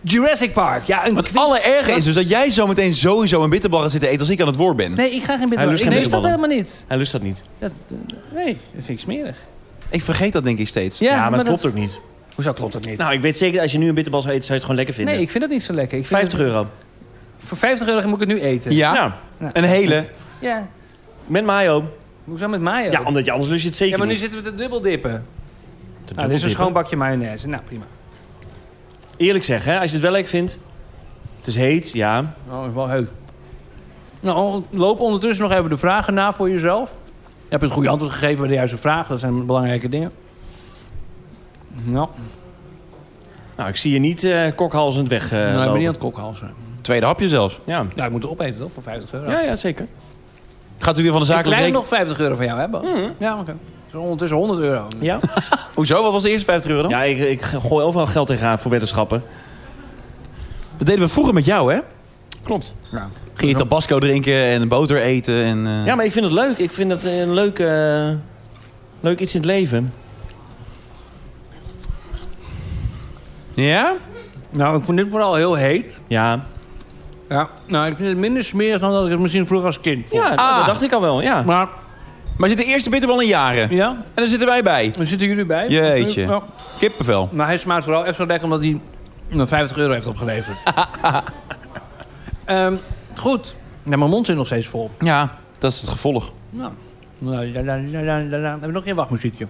Jurassic 0.02 0.54
Park. 0.54 0.84
Ja, 0.86 1.08
een 1.08 1.16
Het 1.16 1.26
quiz. 1.26 1.36
allererge 1.42 1.92
is 1.92 2.04
dus 2.04 2.16
dat 2.16 2.30
jij 2.30 2.50
zometeen 2.50 2.94
sowieso 2.94 3.44
een 3.44 3.50
bitterbal 3.50 3.80
gaat 3.82 3.92
zitten 3.92 4.10
eten 4.10 4.20
als 4.22 4.30
ik 4.30 4.42
aan 4.42 4.48
het 4.48 4.56
woord 4.56 4.76
ben. 4.78 4.94
Nee, 4.94 5.12
ik 5.12 5.24
ga 5.24 5.38
geen 5.38 5.40
bitterbal. 5.50 5.68
lust 5.70 5.84
Ik 5.84 5.90
geen 5.90 5.98
lust 6.00 6.12
dat 6.12 6.24
helemaal 6.24 6.48
niet. 6.50 6.86
Hij 6.88 6.98
lust 6.98 7.12
dat 7.12 7.22
niet. 7.22 7.42
Dat, 7.60 7.72
eh, 7.90 7.96
nee, 8.36 8.58
dat 8.74 8.84
vind 8.86 8.90
ik 8.90 9.00
smerig. 9.00 9.38
Ik 9.90 10.02
vergeet 10.04 10.34
dat 10.34 10.44
denk 10.44 10.60
ik 10.60 10.68
steeds. 10.68 11.00
Ja, 11.00 11.12
Ja, 11.14 11.30
maar, 11.30 11.38
dat 11.40 11.48
klopt 11.48 11.62
dat... 11.62 11.72
ook 11.72 11.78
niet. 11.78 12.00
Hoezo 12.36 12.54
klopt 12.54 12.74
dat 12.74 12.86
niet? 12.86 12.98
Nou, 12.98 13.14
ik 13.14 13.22
weet 13.22 13.38
zeker 13.38 13.54
dat 13.54 13.62
als 13.64 13.72
je 13.72 13.78
nu 13.78 13.88
een 13.88 13.94
bitterbal 13.94 14.22
zou 14.22 14.34
eten, 14.34 14.46
zou 14.46 14.60
je 14.60 14.66
het 14.66 14.70
gewoon 14.70 14.86
lekker 14.86 14.96
vinden. 14.96 15.14
nee, 15.14 15.24
ik 15.24 15.30
vind 15.32 15.44
dat 15.44 15.52
niet 15.54 15.64
zo 15.64 15.74
lekker. 15.74 15.98
Ik 15.98 16.06
vind 16.06 16.20
50 16.20 16.38
het- 16.40 16.48
euro. 16.48 16.68
Voor 17.38 17.58
50 17.58 17.88
euro 17.88 18.08
moet 18.08 18.22
ik 18.22 18.28
het 18.28 18.38
nu 18.38 18.44
eten. 18.44 18.76
Ja, 18.76 18.94
Ja, 19.40 19.50
een 19.54 19.64
hele. 19.64 20.06
Ja. 20.40 20.68
met 21.28 21.46
mayo. 21.46 21.90
Hoezo 22.24 22.48
met 22.48 22.62
mayo? 22.62 22.92
Ja, 22.92 23.02
omdat 23.04 23.26
je 23.26 23.32
anders 23.32 23.50
lust 23.50 23.62
je 23.62 23.68
het 23.68 23.78
zeker 23.78 23.94
Ja, 23.94 23.98
maar 24.00 24.08
nu 24.08 24.14
niet. 24.14 24.22
zitten 24.22 24.44
we 24.44 24.50
te 24.50 24.56
dubbel 24.56 24.82
dippen. 24.82 25.12
Te 25.12 25.16
Nou, 25.16 25.26
dit 26.06 26.06
is 26.06 26.14
een 26.14 26.18
dubbeldippen. 26.18 26.50
schoon 26.50 26.74
bakje 26.74 26.96
mayonaise. 26.96 27.48
Nou, 27.48 27.64
prima. 27.64 27.84
Eerlijk 29.20 29.46
zeggen, 29.46 29.72
hè, 29.72 29.80
als 29.80 29.88
je 29.88 29.94
het 29.94 30.02
wel 30.04 30.12
lekker 30.12 30.30
vindt. 30.30 30.60
Het 31.38 31.48
is 31.48 31.56
heet, 31.56 31.92
ja. 31.92 32.34
Nou, 32.50 32.74
wel 32.74 32.88
heut. 32.88 33.10
Nou, 34.22 34.64
loop 34.70 35.00
ondertussen 35.00 35.48
nog 35.50 35.58
even 35.58 35.70
de 35.70 35.78
vragen 35.78 36.14
na 36.14 36.34
voor 36.34 36.50
jezelf. 36.50 36.96
Je 37.28 37.48
hebt 37.50 37.64
een 37.64 37.70
goede 37.70 37.90
antwoord 37.90 38.14
gegeven 38.14 38.38
bij 38.40 38.48
de 38.48 38.54
juiste 38.54 38.78
vraag. 38.78 39.08
Dat 39.08 39.20
zijn 39.20 39.46
belangrijke 39.46 39.90
dingen. 39.90 40.12
Nou, 41.84 42.08
Nou, 43.58 43.70
ik 43.70 43.76
zie 43.76 43.94
je 43.94 44.00
niet 44.00 44.24
eh 44.24 44.42
kokhalzend 44.56 45.08
weg 45.08 45.32
eh 45.32 45.40
nou 45.40 45.64
ik 45.64 45.70
ben 45.70 45.78
niet 45.78 45.88
aan 45.88 45.94
het 45.94 46.02
kokhalsen. 46.02 46.54
Tweede 46.82 47.06
hapje 47.06 47.28
zelfs. 47.30 47.60
Ja. 47.66 47.86
Ja, 47.96 48.06
ik 48.06 48.12
moet 48.12 48.22
het 48.22 48.32
opeten 48.32 48.60
toch, 48.60 48.72
voor 48.72 48.84
50 48.84 49.14
euro. 49.14 49.30
ja, 49.32 49.40
ja, 49.42 49.56
zeker. 49.56 49.88
Gaat 50.78 50.98
u 51.00 51.04
weer 51.04 51.12
van 51.12 51.22
de 51.22 51.28
ik 51.28 51.34
krijg 51.34 51.48
rekening? 51.48 51.76
nog 51.76 51.88
50 51.88 52.20
euro 52.20 52.36
van 52.36 52.46
jou, 52.46 52.60
hè 52.60 52.68
Bas? 52.68 52.84
Ja, 53.18 53.40
oké. 53.40 53.56
Ondertussen 53.94 54.38
100 54.38 54.60
euro. 54.60 54.88
Ja? 55.00 55.20
Hoezo? 55.76 56.04
Wat 56.04 56.12
was 56.12 56.24
de 56.24 56.30
eerste 56.30 56.46
50 56.46 56.72
euro 56.72 56.82
dan? 56.82 56.92
Ja, 56.92 57.04
ik, 57.04 57.18
ik 57.20 57.42
gooi 57.42 57.86
overal 57.86 58.08
geld 58.08 58.28
tegenaan 58.28 58.60
voor 58.60 58.72
weddenschappen. 58.72 59.24
Dat 60.78 60.88
deden 60.88 61.02
we 61.04 61.08
vroeger 61.10 61.34
met 61.34 61.46
jou, 61.46 61.74
hè? 61.74 61.80
Klopt. 62.44 62.76
Ging 63.34 63.52
je 63.52 63.58
tabasco 63.58 64.00
drinken 64.00 64.34
en 64.44 64.68
boter 64.68 65.02
eten. 65.02 65.44
En, 65.44 65.68
eh, 65.68 65.86
Ja, 65.86 65.96
maar 65.96 66.06
ik 66.06 66.12
vind 66.12 66.26
het 66.26 66.34
leuk. 66.34 66.58
Ik 66.58 66.72
vind 66.72 66.92
het 66.92 67.04
een 67.06 67.34
leuk, 67.34 67.60
eh, 67.60 68.10
leuk 69.00 69.20
iets 69.20 69.34
in 69.36 69.40
het 69.42 69.50
leven. 69.50 69.94
Ja? 73.54 73.94
Nou, 74.50 74.78
ik 74.78 74.84
vind 74.86 74.98
dit 74.98 75.08
vooral 75.10 75.36
heel 75.36 75.54
heet. 75.56 76.00
Ja, 76.08 76.46
Ja. 77.30 77.50
Nou, 77.66 77.88
ik 77.88 77.96
vind 77.96 78.10
het 78.10 78.18
minder 78.18 78.44
smerig 78.44 78.80
dan 78.80 78.92
dat 78.94 79.06
ik 79.06 79.12
het 79.12 79.20
misschien 79.20 79.48
vroeger 79.48 79.68
als 79.68 79.80
kind 79.82 80.10
vond. 80.10 80.22
ja 80.24 80.30
Ah. 80.36 80.58
dat 80.58 80.66
dacht 80.66 80.82
ik 80.84 80.92
al 80.92 81.02
wel. 81.02 81.22
Ja. 81.22 81.42
Maar, 81.42 81.68
Maar 82.40 82.50
zit 82.50 82.58
de 82.58 82.66
eerste 82.66 82.90
bitterbal 82.90 83.22
in 83.22 83.28
jaren. 83.28 83.76
ja, 83.76 83.90
En 83.90 84.04
daar 84.14 84.28
zitten 84.28 84.48
wij 84.48 84.64
bij. 84.64 84.92
daar 84.98 85.06
zitten 85.06 85.28
jullie 85.28 85.46
bij. 85.46 85.68
Jeetje. 85.68 86.22
Ja. 86.22 86.42
Kippenvel. 86.80 87.30
Maar 87.32 87.46
hij 87.48 87.58
smaakt 87.58 87.84
vooral 87.84 88.06
echt 88.06 88.16
zo 88.16 88.26
lekker 88.26 88.44
omdat 88.46 88.62
hij 88.64 88.80
nou, 89.28 89.48
50 89.48 89.78
euro 89.78 89.94
heeft 89.94 90.08
opgeleverd. 90.08 90.58
Ehm, 92.46 92.74
goed. 93.16 93.56
Ja, 93.84 93.98
mijn 93.98 94.10
mond 94.10 94.26
zit 94.26 94.36
nog 94.36 94.46
steeds 94.46 94.68
vol. 94.68 94.92
Ja, 95.00 95.36
dat 95.58 95.72
is 95.72 95.82
het 95.82 95.90
gevolg. 95.90 96.32
Nou. 96.50 96.72
La, 97.20 97.44
la, 97.44 97.64
la, 97.64 97.78
la, 97.92 98.02
la, 98.02 98.38
la. 98.38 98.50
Hebben 98.50 98.68
we 98.68 98.72
nog 98.72 98.84
geen 98.84 98.96
wachtmuziekje? 98.96 99.48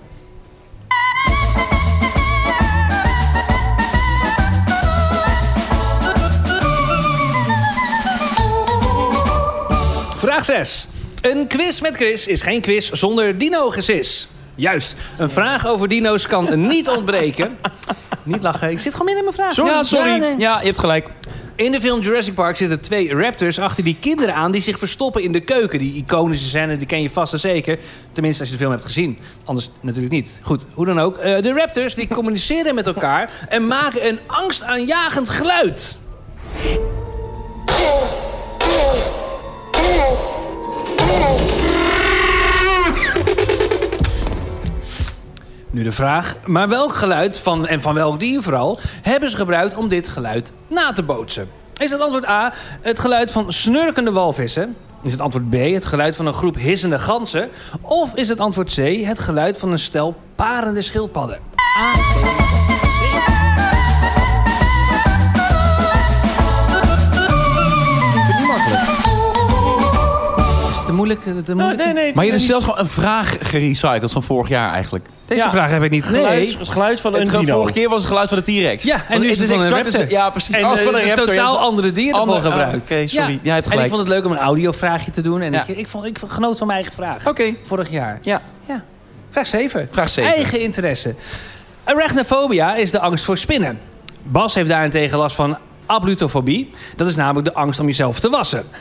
Vraag 10.18 10.46
6. 10.46 10.88
Een 11.22 11.48
quiz 11.48 11.82
met 11.82 11.96
Chris 11.96 12.28
is 12.28 12.42
geen 12.42 12.62
quiz 12.62 12.92
zonder 12.92 13.38
dino-gesis. 13.38 14.28
Juist, 14.56 14.96
een 15.18 15.30
vraag 15.30 15.68
over 15.68 15.88
dino's 15.88 16.28
kan 16.28 16.48
niet 16.68 16.90
ontbreken. 16.90 17.58
Niet 18.24 18.44
lachen, 18.44 18.70
ik 18.70 18.80
zit 18.80 18.92
gewoon 18.92 19.06
midden 19.14 19.26
in 19.26 19.34
mijn 19.36 19.54
vraag. 19.54 19.68
Ja, 19.68 19.84
sorry. 19.84 20.18
nee. 20.18 20.38
Ja, 20.38 20.60
je 20.60 20.66
hebt 20.66 20.80
gelijk. 20.80 21.08
In 21.56 21.72
de 21.72 21.82
film 21.82 22.02
Jurassic 22.02 22.34
Park 22.34 22.56
zitten 22.56 22.80
twee 22.80 23.14
raptors 23.14 23.60
achter 23.60 23.84
die 23.84 23.98
kinderen 24.00 24.36
aan... 24.36 24.52
die 24.52 24.62
zich 24.62 24.80
verstoppen 24.80 25.24
in 25.24 25.32
de 25.32 25.40
keuken. 25.40 25.80
Die 25.80 25.94
iconische 25.94 26.48
scène, 26.48 26.78
die 26.78 26.88
ken 26.88 27.02
je 27.02 27.10
vast 27.10 27.34
en 27.34 27.40
zeker. 27.40 27.80
Tenminste, 28.12 28.42
als 28.42 28.50
je 28.50 28.56
de 28.56 28.62
film 28.62 28.74
hebt 28.74 28.86
gezien. 28.86 29.18
Anders 29.46 29.70
natuurlijk 29.82 30.14
niet. 30.14 30.40
Goed, 30.44 30.66
hoe 30.74 30.86
dan 30.86 31.00
ook. 31.00 31.18
Eh, 31.18 31.42
de 31.42 31.54
raptors 31.54 31.96
die 31.96 32.08
communiceren 32.08 32.76
met 32.76 32.88
elkaar... 32.88 33.32
en 33.50 33.68
maken 33.68 34.08
een 34.08 34.20
angstaanjagend 34.28 35.30
geluid. 35.30 36.00
Nu 45.72 45.84
de 45.84 45.92
vraag, 45.92 46.36
maar 46.46 46.70
welk 46.70 46.96
geluid 46.96 47.40
van, 47.40 47.68
en 47.68 47.82
van 47.82 47.94
welk 47.94 48.20
dier 48.20 48.42
vooral... 48.42 48.80
hebben 49.02 49.30
ze 49.30 49.36
gebruikt 49.36 49.76
om 49.76 49.88
dit 49.88 50.08
geluid 50.08 50.54
na 50.68 50.94
te 50.94 51.04
bootsen? 51.04 51.50
Is 51.78 51.92
het 51.92 52.02
antwoord 52.02 52.28
A, 52.28 52.54
het 52.82 53.00
geluid 53.00 53.32
van 53.32 53.54
snurkende 53.54 54.12
walvissen? 54.12 54.76
Is 55.04 55.12
het 55.12 55.22
antwoord 55.22 55.50
B, 55.50 55.54
het 55.54 55.86
geluid 55.86 56.16
van 56.16 56.26
een 56.26 56.34
groep 56.34 56.56
hissende 56.56 57.00
ganzen? 57.00 57.50
Of 57.82 58.16
is 58.16 58.30
het 58.30 58.40
antwoord 58.40 58.74
C, 58.74 59.06
het 59.06 59.20
geluid 59.20 59.58
van 59.58 59.72
een 59.72 59.80
stel 59.80 60.16
parende 60.36 60.82
schildpadden? 60.82 61.40
A, 61.78 62.49
moeilijk? 71.00 71.24
Te 71.24 71.30
Nou, 71.54 71.54
moeilijk? 71.68 71.84
nee, 71.84 71.94
nee. 72.04 72.14
Maar 72.16 72.26
je 72.26 72.32
hebt 72.32 72.44
zelfs 72.44 72.64
gewoon 72.66 72.80
een 72.80 72.88
vraag 72.88 73.36
gerecycled 73.42 74.12
van 74.12 74.24
vorig 74.24 74.48
jaar 74.48 74.74
eigenlijk. 74.74 75.08
Deze 75.26 75.42
Ja. 75.42 75.52
vraag 75.52 75.70
heb 75.70 75.84
ik 75.84 75.92
niet. 75.92 76.04
Geluid, 76.04 76.58
het 76.60 76.70
geluid 76.70 77.02
van 77.02 77.14
een 77.14 77.20
Het 77.22 77.30
dino. 77.30 77.56
vorige 77.56 77.74
keer 77.74 77.90
was 77.90 77.98
het 78.00 78.08
geluid 78.08 78.30
van 78.30 78.38
de 78.38 78.44
T-Rex. 78.44 78.84
Ja, 78.84 79.04
en 79.10 79.20
nu 79.22 79.28
is 79.30 79.40
het 79.40 79.50
van 79.52 79.62
een 79.62 79.70
raptor. 79.70 80.10
Ja, 80.10 80.30
precies. 80.30 80.56
En 80.56 80.66
Oh, 80.66 80.78
eh, 80.78 80.84
van 80.84 80.96
een 80.96 81.06
raptor, 81.08 81.34
ja, 81.34 81.42
totaal 81.42 81.54
zo- 81.56 81.60
andere 81.62 81.92
dieren 81.92 82.20
ervoor 82.20 82.36
oh, 82.36 82.42
gebruikt. 82.42 82.92
Oké, 82.92 83.08
sorry. 83.08 83.32
Ja. 83.32 83.40
Jij 83.44 83.54
hebt 83.54 83.66
En 83.66 83.72
gelijk. 83.72 83.82
ik 83.82 83.94
vond 83.94 84.08
het 84.08 84.08
leuk 84.08 84.26
om 84.26 84.32
een 84.32 84.38
audiovraagje 84.38 85.12
te 85.12 85.22
doen. 85.22 85.42
En 85.42 85.52
Ja. 85.52 85.64
ik, 85.68 85.78
ik, 85.78 85.88
vond, 85.88 86.06
ik 86.06 86.18
genoot 86.28 86.58
van 86.58 86.68
mijn 86.68 86.80
eigen 86.80 86.96
vraag. 86.98 87.28
Oké. 87.28 87.54
Vorig 87.64 87.90
jaar. 87.90 88.20
Ja. 88.22 88.42
Ja. 88.66 88.84
Vraag 89.30 89.48
7. 89.48 89.88
Vraag 89.92 90.10
zeven. 90.10 90.34
Eigen 90.34 90.62
interesse. 90.62 91.16
Arachnofobia 91.84 92.76
is 92.76 92.92
de 92.92 93.00
angst 93.00 93.26
voor 93.26 93.38
spinnen. 93.38 93.80
Bas 94.24 94.54
heeft 94.54 94.70
daarentegen 94.70 95.18
last 95.18 95.36
van 95.36 95.58
ablutofobie. 95.86 96.70
Dat 96.96 97.08
is 97.08 97.16
namelijk 97.16 97.48
de 97.48 97.54
angst 97.54 97.80
om 97.80 97.86
jezelf 97.86 98.20
te 98.20 98.30
wassen. 98.30 98.64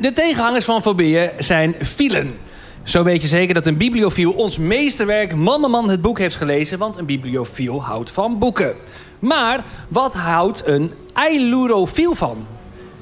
de 0.00 0.12
tegenhangers 0.12 0.64
van 0.64 0.82
fobieën 0.82 1.30
zijn 1.38 1.74
fielen. 1.82 2.38
Zo 2.82 3.02
weet 3.02 3.22
je 3.22 3.28
zeker 3.28 3.54
dat 3.54 3.66
een 3.66 3.76
bibliofiel 3.76 4.32
ons 4.32 4.58
meesterwerk 4.58 5.34
Man 5.34 5.88
het 5.88 6.00
boek 6.00 6.18
heeft 6.18 6.36
gelezen... 6.36 6.78
want 6.78 6.96
een 6.96 7.06
bibliofiel 7.06 7.82
houdt 7.82 8.10
van 8.10 8.38
boeken. 8.38 8.74
Maar 9.18 9.64
wat 9.88 10.14
houdt 10.14 10.66
een 10.66 10.92
ailurofiel 11.12 12.14
van? 12.14 12.46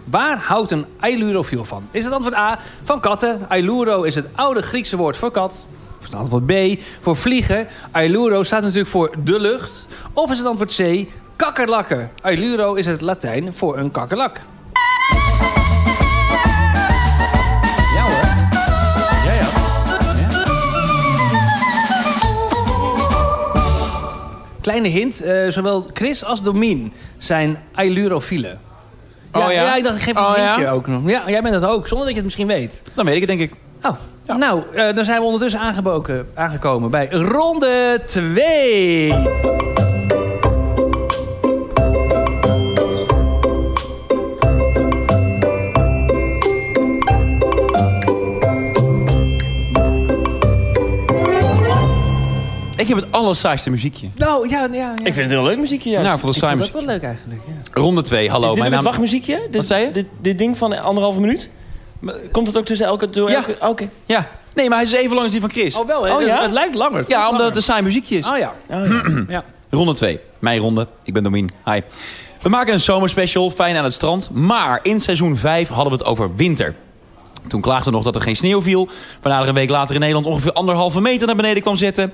Waar 0.04 0.38
houdt 0.38 0.70
een 0.70 0.86
ailurofiel 1.00 1.64
van? 1.64 1.88
Is 1.90 2.04
het 2.04 2.12
antwoord 2.12 2.34
A 2.34 2.58
van 2.82 3.00
katten? 3.00 3.40
Ailuro 3.48 4.02
is 4.02 4.14
het 4.14 4.28
oude 4.34 4.62
Griekse 4.62 4.96
woord 4.96 5.16
voor 5.16 5.30
kat. 5.30 5.66
Of 5.98 6.04
is 6.04 6.10
het 6.10 6.14
antwoord 6.14 6.46
B 6.46 6.80
voor 7.00 7.16
vliegen? 7.16 7.66
Ailuro 7.90 8.42
staat 8.42 8.62
natuurlijk 8.62 8.88
voor 8.88 9.14
de 9.24 9.40
lucht. 9.40 9.88
Of 10.12 10.30
is 10.30 10.38
het 10.38 10.46
antwoord 10.46 10.76
C 10.76 11.08
kakkerlakken? 11.36 12.10
Ailuro 12.20 12.74
is 12.74 12.86
het 12.86 13.00
Latijn 13.00 13.52
voor 13.52 13.78
een 13.78 13.90
kakkerlak. 13.90 14.40
Kleine 24.68 24.88
hint, 24.88 25.22
eh, 25.22 25.48
zowel 25.48 25.90
Chris 25.92 26.24
als 26.24 26.42
Domien 26.42 26.92
zijn 27.18 27.58
ailurofielen. 27.74 28.58
Oh 29.32 29.52
ja? 29.52 29.76
ik 29.76 29.84
dacht 29.84 29.96
ik 29.96 30.02
geef 30.02 30.16
een 30.16 30.22
Oh 30.22 30.32
ja? 30.36 30.54
hintje 30.54 30.72
ook 30.72 30.86
nog. 30.86 31.02
Ja, 31.10 31.22
jij 31.26 31.42
bent 31.42 31.60
dat 31.60 31.70
ook, 31.70 31.88
zonder 31.88 31.98
dat 32.06 32.08
je 32.08 32.14
het 32.14 32.24
misschien 32.24 32.46
weet. 32.46 32.82
Dan 32.94 33.04
weet 33.04 33.14
ik 33.14 33.20
het, 33.20 33.28
denk 33.38 33.40
ik. 33.40 33.52
Oh, 33.82 34.36
nou, 34.38 34.62
eh, 34.74 34.94
dan 34.94 35.04
zijn 35.04 35.18
we 35.18 35.24
ondertussen 35.24 35.60
aangeboken, 35.60 36.26
aangekomen 36.34 36.90
bij 36.90 37.08
ronde 37.10 38.00
2. 38.06 39.12
Ik 52.78 52.88
heb 52.88 52.96
het 52.96 53.06
allersaaiste 53.10 53.70
muziekje. 53.70 54.08
Nou, 54.16 54.48
ja, 54.48 54.64
ja, 54.64 54.74
ja. 54.74 54.92
Ik 54.94 55.02
vind 55.02 55.16
het 55.16 55.28
heel 55.30 55.42
leuk 55.42 55.58
muziekje. 55.58 55.90
juist. 55.90 56.06
Nou, 56.06 56.18
voor 56.18 56.30
de 56.30 56.36
Ik 56.36 56.44
vind 56.46 56.58
het 56.60 56.68
ook 56.68 56.74
wel 56.74 56.84
leuk 56.84 57.02
eigenlijk. 57.02 57.40
Ja. 57.46 57.80
Ronde 57.80 58.02
2, 58.02 58.30
hallo. 58.30 58.44
is 58.46 58.50
dit 58.50 58.58
mijn 58.58 58.66
een 58.72 58.76
naam... 58.76 58.86
wachtmuziekje? 58.86 59.40
Dit, 59.46 59.56
Wat 59.56 59.66
zei 59.66 59.84
je? 59.84 59.90
Dit, 59.90 60.06
dit 60.20 60.38
ding 60.38 60.58
van 60.58 60.82
anderhalve 60.82 61.20
minuut? 61.20 61.50
Komt 62.32 62.46
het 62.46 62.56
ook 62.58 62.64
tussen 62.64 62.86
elke... 62.86 63.10
Door 63.10 63.30
Ja. 63.30 63.36
elke 63.36 63.56
Oké. 63.60 63.88
Ja. 64.06 64.28
Nee, 64.54 64.68
maar 64.68 64.78
hij 64.78 64.86
is 64.86 64.92
even 64.92 65.10
lang 65.10 65.22
als 65.22 65.30
die 65.30 65.40
van 65.40 65.50
Chris. 65.50 65.74
Oh, 65.74 65.86
wel 65.86 66.04
hè? 66.04 66.12
Oh, 66.12 66.18
Het- 66.18 66.26
ja? 66.26 66.42
Het 66.42 66.50
lijkt 66.50 66.74
langer. 66.74 66.98
Het 66.98 67.08
ja, 67.08 67.18
voelt 67.20 67.30
omdat 67.30 67.46
het 67.46 67.56
een 67.56 67.62
saai 67.62 67.82
muziekje 67.82 68.16
is. 68.18 68.26
Oh 68.28 68.38
ja. 68.38 68.54
Oh, 68.70 68.86
ja. 68.86 69.24
ja. 69.36 69.44
Ronde 69.70 69.94
2. 69.94 70.18
Mijn 70.38 70.58
ronde. 70.60 70.86
Ik 71.02 71.12
ben 71.12 71.22
Domien. 71.22 71.50
Hi. 71.64 71.80
We 72.42 72.48
maken 72.48 72.72
een 72.72 72.80
zomerspecial, 72.80 73.50
fijn 73.50 73.76
aan 73.76 73.84
het 73.84 73.92
strand. 73.92 74.30
Maar 74.30 74.80
in 74.82 75.00
seizoen 75.00 75.36
5 75.36 75.68
hadden 75.68 75.92
we 75.92 75.98
het 75.98 76.06
over 76.06 76.36
winter. 76.36 76.74
Toen 77.48 77.60
klaagden 77.60 77.84
we 77.84 77.90
nog 77.90 78.04
dat 78.04 78.14
er 78.14 78.20
geen 78.20 78.36
sneeuw 78.36 78.62
viel. 78.62 78.88
Waarna 79.22 79.42
er 79.42 79.48
een 79.48 79.54
week 79.54 79.68
later 79.70 79.94
in 79.94 80.00
Nederland 80.00 80.26
ongeveer 80.26 80.52
anderhalve 80.52 81.00
meter 81.00 81.26
naar 81.26 81.36
beneden 81.36 81.62
kwam 81.62 81.76
zetten. 81.76 82.12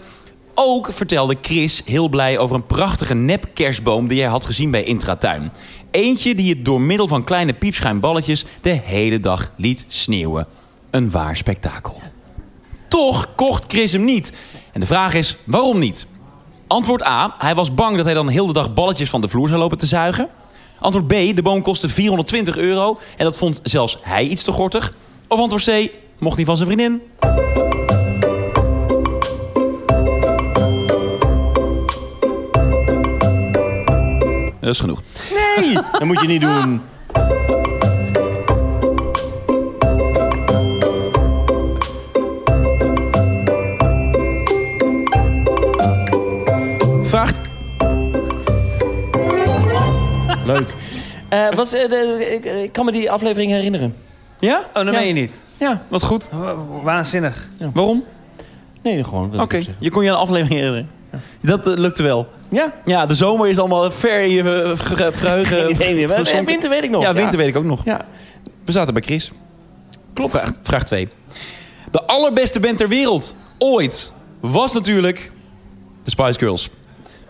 Ook 0.55 0.93
vertelde 0.93 1.37
Chris 1.41 1.83
heel 1.85 2.09
blij 2.09 2.39
over 2.39 2.57
een 2.57 2.67
prachtige 2.67 3.15
nep 3.15 3.47
kerstboom 3.55 4.09
die 4.09 4.21
hij 4.21 4.31
had 4.31 4.45
gezien 4.45 4.71
bij 4.71 4.83
Intratuin. 4.83 5.53
Eentje 5.91 6.35
die 6.35 6.55
het 6.55 6.65
door 6.65 6.81
middel 6.81 7.09
van 7.09 7.25
kleine 7.25 7.53
piepschuimballetjes 7.53 8.45
de 8.61 8.71
hele 8.71 9.21
dag 9.21 9.51
liet 9.57 9.85
sneeuwen. 9.89 10.47
Een 10.91 11.11
waar 11.11 11.37
spektakel. 11.37 12.01
Toch 12.89 13.35
kocht 13.35 13.65
Chris 13.73 13.93
hem 13.93 14.05
niet. 14.05 14.33
En 14.73 14.81
de 14.81 14.87
vraag 14.87 15.15
is, 15.15 15.37
waarom 15.45 15.79
niet? 15.79 16.07
Antwoord 16.67 17.07
A, 17.07 17.35
hij 17.39 17.55
was 17.55 17.75
bang 17.75 17.97
dat 17.97 18.05
hij 18.05 18.15
dan 18.15 18.29
heel 18.29 18.47
de 18.47 18.53
dag 18.53 18.75
balletjes 18.75 19.11
van 19.11 19.21
de 19.21 19.29
vloer 19.29 19.49
zou 19.49 19.61
lopen 19.61 19.79
te 19.79 19.87
zuigen. 19.87 20.29
Antwoord 20.79 21.07
B, 21.07 21.37
de 21.37 21.43
boom 21.43 21.63
kostte 21.63 21.89
420 21.89 22.57
euro 22.57 22.99
en 23.17 23.25
dat 23.25 23.37
vond 23.37 23.61
zelfs 23.63 23.99
hij 24.01 24.27
iets 24.27 24.43
te 24.45 24.53
gortig. 24.53 24.95
Of 25.29 25.39
antwoord 25.39 25.65
C, 25.65 25.91
mocht 26.19 26.37
niet 26.37 26.47
van 26.47 26.57
zijn 26.57 26.69
vriendin. 26.69 27.03
Dat 34.65 34.73
is 34.75 34.81
genoeg. 34.81 35.03
Nee, 35.57 35.73
dat 35.75 36.05
moet 36.05 36.21
je 36.21 36.27
niet 36.27 36.41
doen. 36.41 36.81
Vraag... 47.03 47.33
Leuk. 50.45 50.75
Eh, 51.29 51.51
wat, 51.55 51.67
is, 51.67 51.73
eh, 51.83 51.89
de- 51.91 52.29
ik, 52.35 52.45
ik 52.63 52.73
kan 52.73 52.85
me 52.85 52.93
die 52.93 53.11
aflevering 53.11 53.51
herinneren. 53.53 53.95
Ja? 54.41 54.59
Oh, 54.59 54.75
dat 54.75 54.85
Ja. 54.85 54.91
meen 55.01 55.07
je 55.07 55.13
niet. 55.13 55.47
Ja. 55.59 55.83
Wat 55.89 56.03
goed. 56.03 56.29
Wa- 56.33 56.55
Waanzinnig. 56.83 57.49
Waarom? 57.73 58.05
Nee, 58.83 59.05
gewoon. 59.05 59.31
wil 59.31 59.41
Oké, 59.41 59.57
ik 59.57 59.65
zeggen. 59.65 59.85
je 59.85 59.91
kon 59.91 60.05
je 60.05 60.11
een 60.11 60.17
aflevering 60.17 60.61
herinneren. 60.61 60.89
Dat 61.41 61.67
eh, 61.67 61.75
lukte 61.77 62.03
wel. 62.03 62.29
Ja. 62.55 62.73
Ja, 62.85 63.07
de 63.07 63.15
zomer 63.15 63.49
is 63.49 63.59
allemaal 63.59 63.91
ver 63.91 64.21
in 64.21 64.31
je 64.31 64.39
eh, 64.39 65.95
meer. 65.95 66.09
Maar 66.09 66.17
verzonken. 66.17 66.45
winter 66.45 66.71
weet 66.71 66.83
ik 66.83 66.91
nog. 66.91 67.03
Ja, 67.03 67.15
winter 67.15 67.39
weet 67.39 67.49
ik 67.49 67.57
ook 67.57 67.65
nog. 67.65 67.85
Ja. 67.85 68.07
We 68.65 68.73
zaten 68.73 68.95
bij 68.95 69.03
Chris. 69.03 69.33
Klopt. 70.13 70.31
Vraag, 70.31 70.53
vraag 70.63 70.85
2. 70.85 71.09
De 71.91 72.05
allerbeste 72.05 72.61
band 72.61 72.79
ter 72.79 72.89
wereld 72.89 73.37
ooit 73.59 74.13
was 74.41 74.73
natuurlijk 74.73 75.33
de 76.03 76.11
Spice 76.11 76.39
Girls. 76.39 76.71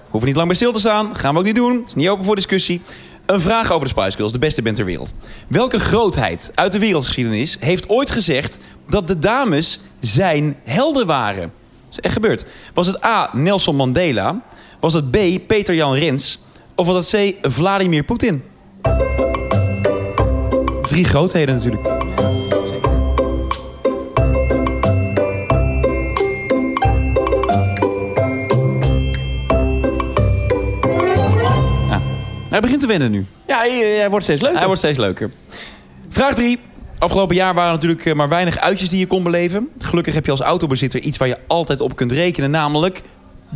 Hoeven 0.08 0.28
niet 0.28 0.36
lang 0.36 0.48
bij 0.48 0.56
stil 0.56 0.72
te 0.72 0.78
staan. 0.78 1.16
Gaan 1.16 1.32
we 1.32 1.38
ook 1.38 1.44
niet 1.44 1.54
doen. 1.54 1.76
Het 1.76 1.86
is 1.88 1.94
niet 1.94 2.08
open 2.08 2.24
voor 2.24 2.34
discussie. 2.34 2.80
Een 3.26 3.40
vraag 3.40 3.72
over 3.72 3.88
de 3.88 3.94
Spice 4.00 4.16
Girls, 4.16 4.32
de 4.32 4.38
beste 4.38 4.62
band 4.62 4.76
ter 4.76 4.84
wereld. 4.84 5.14
Welke 5.48 5.78
grootheid 5.78 6.52
uit 6.54 6.72
de 6.72 6.78
wereldgeschiedenis 6.78 7.56
heeft 7.60 7.88
ooit 7.88 8.10
gezegd 8.10 8.58
dat 8.88 9.08
de 9.08 9.18
dames 9.18 9.80
zijn 10.00 10.56
helden 10.64 11.06
waren? 11.06 11.42
Dat 11.42 11.90
is 11.90 12.00
echt 12.00 12.12
gebeurd. 12.12 12.44
Was 12.74 12.86
het 12.86 13.04
A. 13.04 13.30
Nelson 13.32 13.76
Mandela? 13.76 14.42
Was 14.84 14.94
het 14.94 15.10
B. 15.10 15.16
Peter 15.46 15.74
Jan 15.74 15.94
Rens? 15.94 16.38
Of 16.74 16.86
was 16.86 17.10
het 17.10 17.36
C. 17.40 17.42
Vladimir 17.42 18.02
Poetin? 18.02 18.42
Drie 20.82 21.04
grootheden 21.04 21.54
natuurlijk. 21.54 21.82
Nou, 21.82 22.02
hij 32.48 32.60
begint 32.60 32.80
te 32.80 32.86
wennen 32.86 33.10
nu. 33.10 33.26
Ja, 33.46 33.58
hij, 33.58 33.98
hij 33.98 34.10
wordt 34.10 34.24
steeds 34.24 34.40
leuker. 34.40 34.58
Hij 34.58 34.66
wordt 34.66 34.80
steeds 34.80 34.98
leuker. 34.98 35.30
Vraag 36.08 36.34
3. 36.34 36.58
Afgelopen 36.98 37.36
jaar 37.36 37.54
waren 37.54 37.72
natuurlijk 37.72 38.06
eh, 38.06 38.14
maar 38.14 38.28
weinig 38.28 38.58
uitjes 38.58 38.88
die 38.88 38.98
je 38.98 39.06
kon 39.06 39.22
beleven. 39.22 39.68
Gelukkig 39.78 40.14
heb 40.14 40.24
je 40.24 40.30
als 40.30 40.40
autobezitter 40.40 41.00
iets 41.00 41.16
waar 41.16 41.28
je 41.28 41.38
altijd 41.46 41.80
op 41.80 41.96
kunt 41.96 42.12
rekenen. 42.12 42.50
Namelijk 42.50 43.02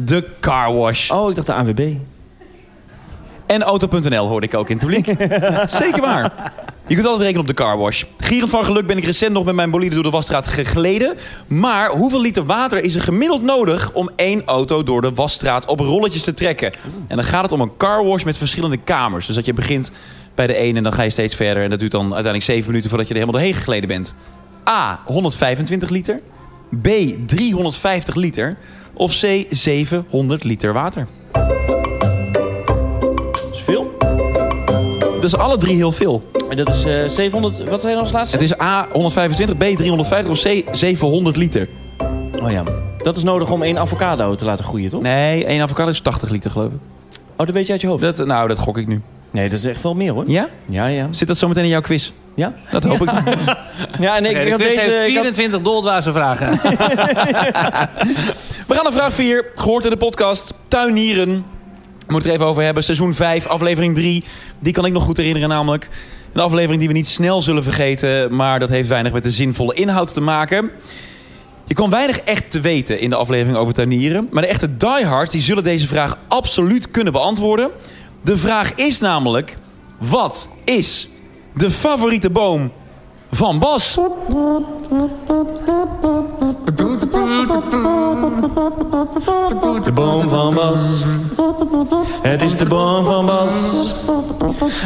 de 0.04 0.24
car 0.40 0.74
wash. 0.74 1.10
Oh, 1.10 1.28
ik 1.28 1.34
dacht 1.34 1.46
de 1.46 1.54
ANWB. 1.54 1.94
En 3.46 3.62
Auto.nl 3.62 4.26
hoorde 4.26 4.46
ik 4.46 4.54
ook 4.54 4.68
in 4.68 4.78
het 4.78 4.86
publiek. 4.86 5.06
Zeker 5.82 6.00
waar. 6.00 6.52
Je 6.86 6.94
kunt 6.94 7.06
altijd 7.06 7.24
rekenen 7.24 7.40
op 7.40 7.46
de 7.46 7.62
car 7.62 7.78
wash. 7.78 8.04
Gierend 8.18 8.50
van 8.50 8.64
geluk 8.64 8.86
ben 8.86 8.96
ik 8.96 9.04
recent 9.04 9.32
nog 9.32 9.44
met 9.44 9.54
mijn 9.54 9.70
bolide 9.70 9.94
door 9.94 10.02
de 10.02 10.10
wasstraat 10.10 10.46
gegleden. 10.46 11.16
Maar 11.46 11.90
hoeveel 11.90 12.20
liter 12.20 12.44
water 12.44 12.82
is 12.82 12.94
er 12.94 13.00
gemiddeld 13.00 13.42
nodig 13.42 13.92
om 13.92 14.10
één 14.16 14.42
auto 14.44 14.82
door 14.82 15.02
de 15.02 15.12
wasstraat 15.14 15.66
op 15.66 15.80
rolletjes 15.80 16.22
te 16.22 16.34
trekken? 16.34 16.72
En 17.08 17.16
dan 17.16 17.24
gaat 17.24 17.42
het 17.42 17.52
om 17.52 17.60
een 17.60 17.76
car 17.76 18.04
wash 18.04 18.24
met 18.24 18.36
verschillende 18.36 18.76
kamers. 18.76 19.26
Dus 19.26 19.34
dat 19.34 19.44
je 19.44 19.52
begint 19.52 19.92
bij 20.34 20.46
de 20.46 20.54
ene 20.54 20.76
en 20.76 20.82
dan 20.82 20.92
ga 20.92 21.02
je 21.02 21.10
steeds 21.10 21.34
verder. 21.34 21.62
En 21.62 21.70
dat 21.70 21.78
duurt 21.78 21.92
dan 21.92 22.02
uiteindelijk 22.02 22.44
7 22.44 22.66
minuten 22.66 22.88
voordat 22.88 23.08
je 23.08 23.14
er 23.14 23.20
helemaal 23.20 23.40
doorheen 23.40 23.60
gegleden 23.60 23.88
bent. 23.88 24.14
A. 24.68 25.00
125 25.04 25.88
liter. 25.88 26.20
B. 26.82 26.88
350 27.26 28.14
liter. 28.14 28.56
Of 28.98 29.20
C. 29.20 29.46
700 29.50 30.44
liter 30.44 30.72
water. 30.72 31.06
Dat 33.32 33.50
is 33.52 33.60
veel. 33.60 33.96
Dat 35.00 35.24
is 35.24 35.36
alle 35.36 35.56
drie 35.56 35.76
heel 35.76 35.92
veel. 35.92 36.30
En 36.50 36.56
dat 36.56 36.68
is 36.68 36.84
eh 36.84 37.08
700... 37.08 37.68
Wat 37.68 37.80
zei 37.80 37.92
je 37.92 37.94
dan 37.94 37.98
als 37.98 38.12
laatste? 38.12 38.36
Het 38.36 38.44
is 38.44 38.60
A 38.60 38.86
125, 38.92 39.56
B 39.56 39.76
350 39.76 40.30
of 40.30 40.40
C 40.40 40.76
700 40.76 41.36
liter. 41.36 41.68
Oh 42.42 42.50
ja. 42.50 42.62
Dat 43.02 43.16
is 43.16 43.22
nodig 43.22 43.50
om 43.50 43.62
één 43.62 43.78
avocado 43.78 44.34
te 44.34 44.44
laten 44.44 44.64
groeien, 44.64 44.90
toch? 44.90 45.02
Nee, 45.02 45.44
één 45.44 45.60
avocado 45.62 45.90
is 45.90 46.00
80 46.00 46.28
liter 46.30 46.50
geloof 46.50 46.72
ik. 46.72 46.78
Oh, 47.36 47.46
dat 47.46 47.50
weet 47.50 47.66
je 47.66 47.72
uit 47.72 47.80
je 47.80 47.86
hoofd? 47.86 48.02
Dat, 48.02 48.26
nou, 48.26 48.48
dat 48.48 48.58
gok 48.58 48.78
ik 48.78 48.86
nu. 48.86 49.00
Nee, 49.30 49.48
dat 49.48 49.58
is 49.58 49.64
echt 49.64 49.82
wel 49.82 49.94
meer, 49.94 50.12
hoor. 50.12 50.24
Ja? 50.26 50.48
Ja, 50.66 50.86
ja. 50.86 51.08
Zit 51.10 51.28
dat 51.28 51.36
zometeen 51.36 51.64
in 51.64 51.70
jouw 51.70 51.80
quiz? 51.80 52.12
Ja? 52.38 52.52
Dat 52.70 52.84
hoop 52.84 53.02
ik. 53.02 53.10
Ja, 54.00 54.18
nee, 54.20 54.30
Oké, 54.30 54.40
ik, 54.44 54.50
had 54.50 54.60
quiz 54.60 54.74
deze... 54.74 54.80
heeft 54.80 54.94
ik 55.08 55.14
had- 55.14 55.22
24 55.22 55.60
doldwaze 55.60 56.12
vragen. 56.12 56.50
We 58.68 58.74
gaan 58.74 58.82
naar 58.84 58.92
vraag 58.92 59.12
4. 59.12 59.44
Gehoord 59.54 59.84
in 59.84 59.90
de 59.90 59.96
podcast. 59.96 60.54
Tuinieren. 60.68 61.44
Het 62.06 62.24
er 62.24 62.30
even 62.32 62.46
over 62.46 62.62
hebben. 62.62 62.84
Seizoen 62.84 63.14
5, 63.14 63.46
aflevering 63.46 63.94
3. 63.94 64.24
Die 64.58 64.72
kan 64.72 64.84
ik 64.84 64.92
nog 64.92 65.02
goed 65.02 65.16
herinneren 65.16 65.48
namelijk. 65.48 65.88
Een 66.32 66.40
aflevering 66.40 66.78
die 66.78 66.88
we 66.88 66.94
niet 66.94 67.06
snel 67.06 67.42
zullen 67.42 67.62
vergeten. 67.62 68.34
Maar 68.36 68.58
dat 68.58 68.68
heeft 68.68 68.88
weinig 68.88 69.12
met 69.12 69.22
de 69.22 69.30
zinvolle 69.30 69.74
inhoud 69.74 70.14
te 70.14 70.20
maken. 70.20 70.70
Je 71.66 71.74
kon 71.74 71.90
weinig 71.90 72.20
echt 72.20 72.50
te 72.50 72.60
weten 72.60 73.00
in 73.00 73.10
de 73.10 73.16
aflevering 73.16 73.58
over 73.58 73.74
tuinieren. 73.74 74.28
Maar 74.30 74.42
de 74.42 74.48
echte 74.48 74.76
diehards 74.76 75.32
die 75.32 75.40
zullen 75.40 75.64
deze 75.64 75.86
vraag 75.86 76.18
absoluut 76.28 76.90
kunnen 76.90 77.12
beantwoorden. 77.12 77.70
De 78.22 78.36
vraag 78.36 78.74
is 78.74 79.00
namelijk... 79.00 79.56
Wat 79.98 80.48
is 80.64 81.08
de 81.58 81.70
favoriete 81.70 82.30
boom 82.30 82.72
van 83.32 83.58
Bas? 83.58 83.94
De 89.82 89.92
boom 89.94 90.28
van 90.28 90.54
Bas. 90.54 91.02
Het 92.22 92.42
is 92.42 92.56
de 92.56 92.66
boom 92.66 93.04
van 93.04 93.26
Bas. 93.26 93.94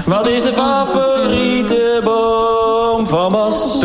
Wat 0.07 0.27
is 0.27 0.43
de 0.43 0.53
favoriete 0.53 2.01
boom 2.05 3.07
van 3.07 3.33
Bas? 3.33 3.81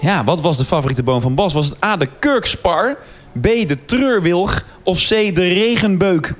Ja, 0.00 0.24
wat 0.24 0.40
was 0.40 0.56
de 0.56 0.64
favoriete 0.64 1.02
boom 1.02 1.20
van 1.20 1.34
Bas? 1.34 1.52
Was 1.52 1.66
het 1.66 1.84
A, 1.84 1.96
de 1.96 2.08
kurkspar, 2.18 2.96
B, 3.40 3.42
de 3.42 3.84
treurwilg 3.86 4.64
of 4.82 4.98
C, 4.98 5.08
de 5.08 5.48
regenbeuk? 5.48 6.34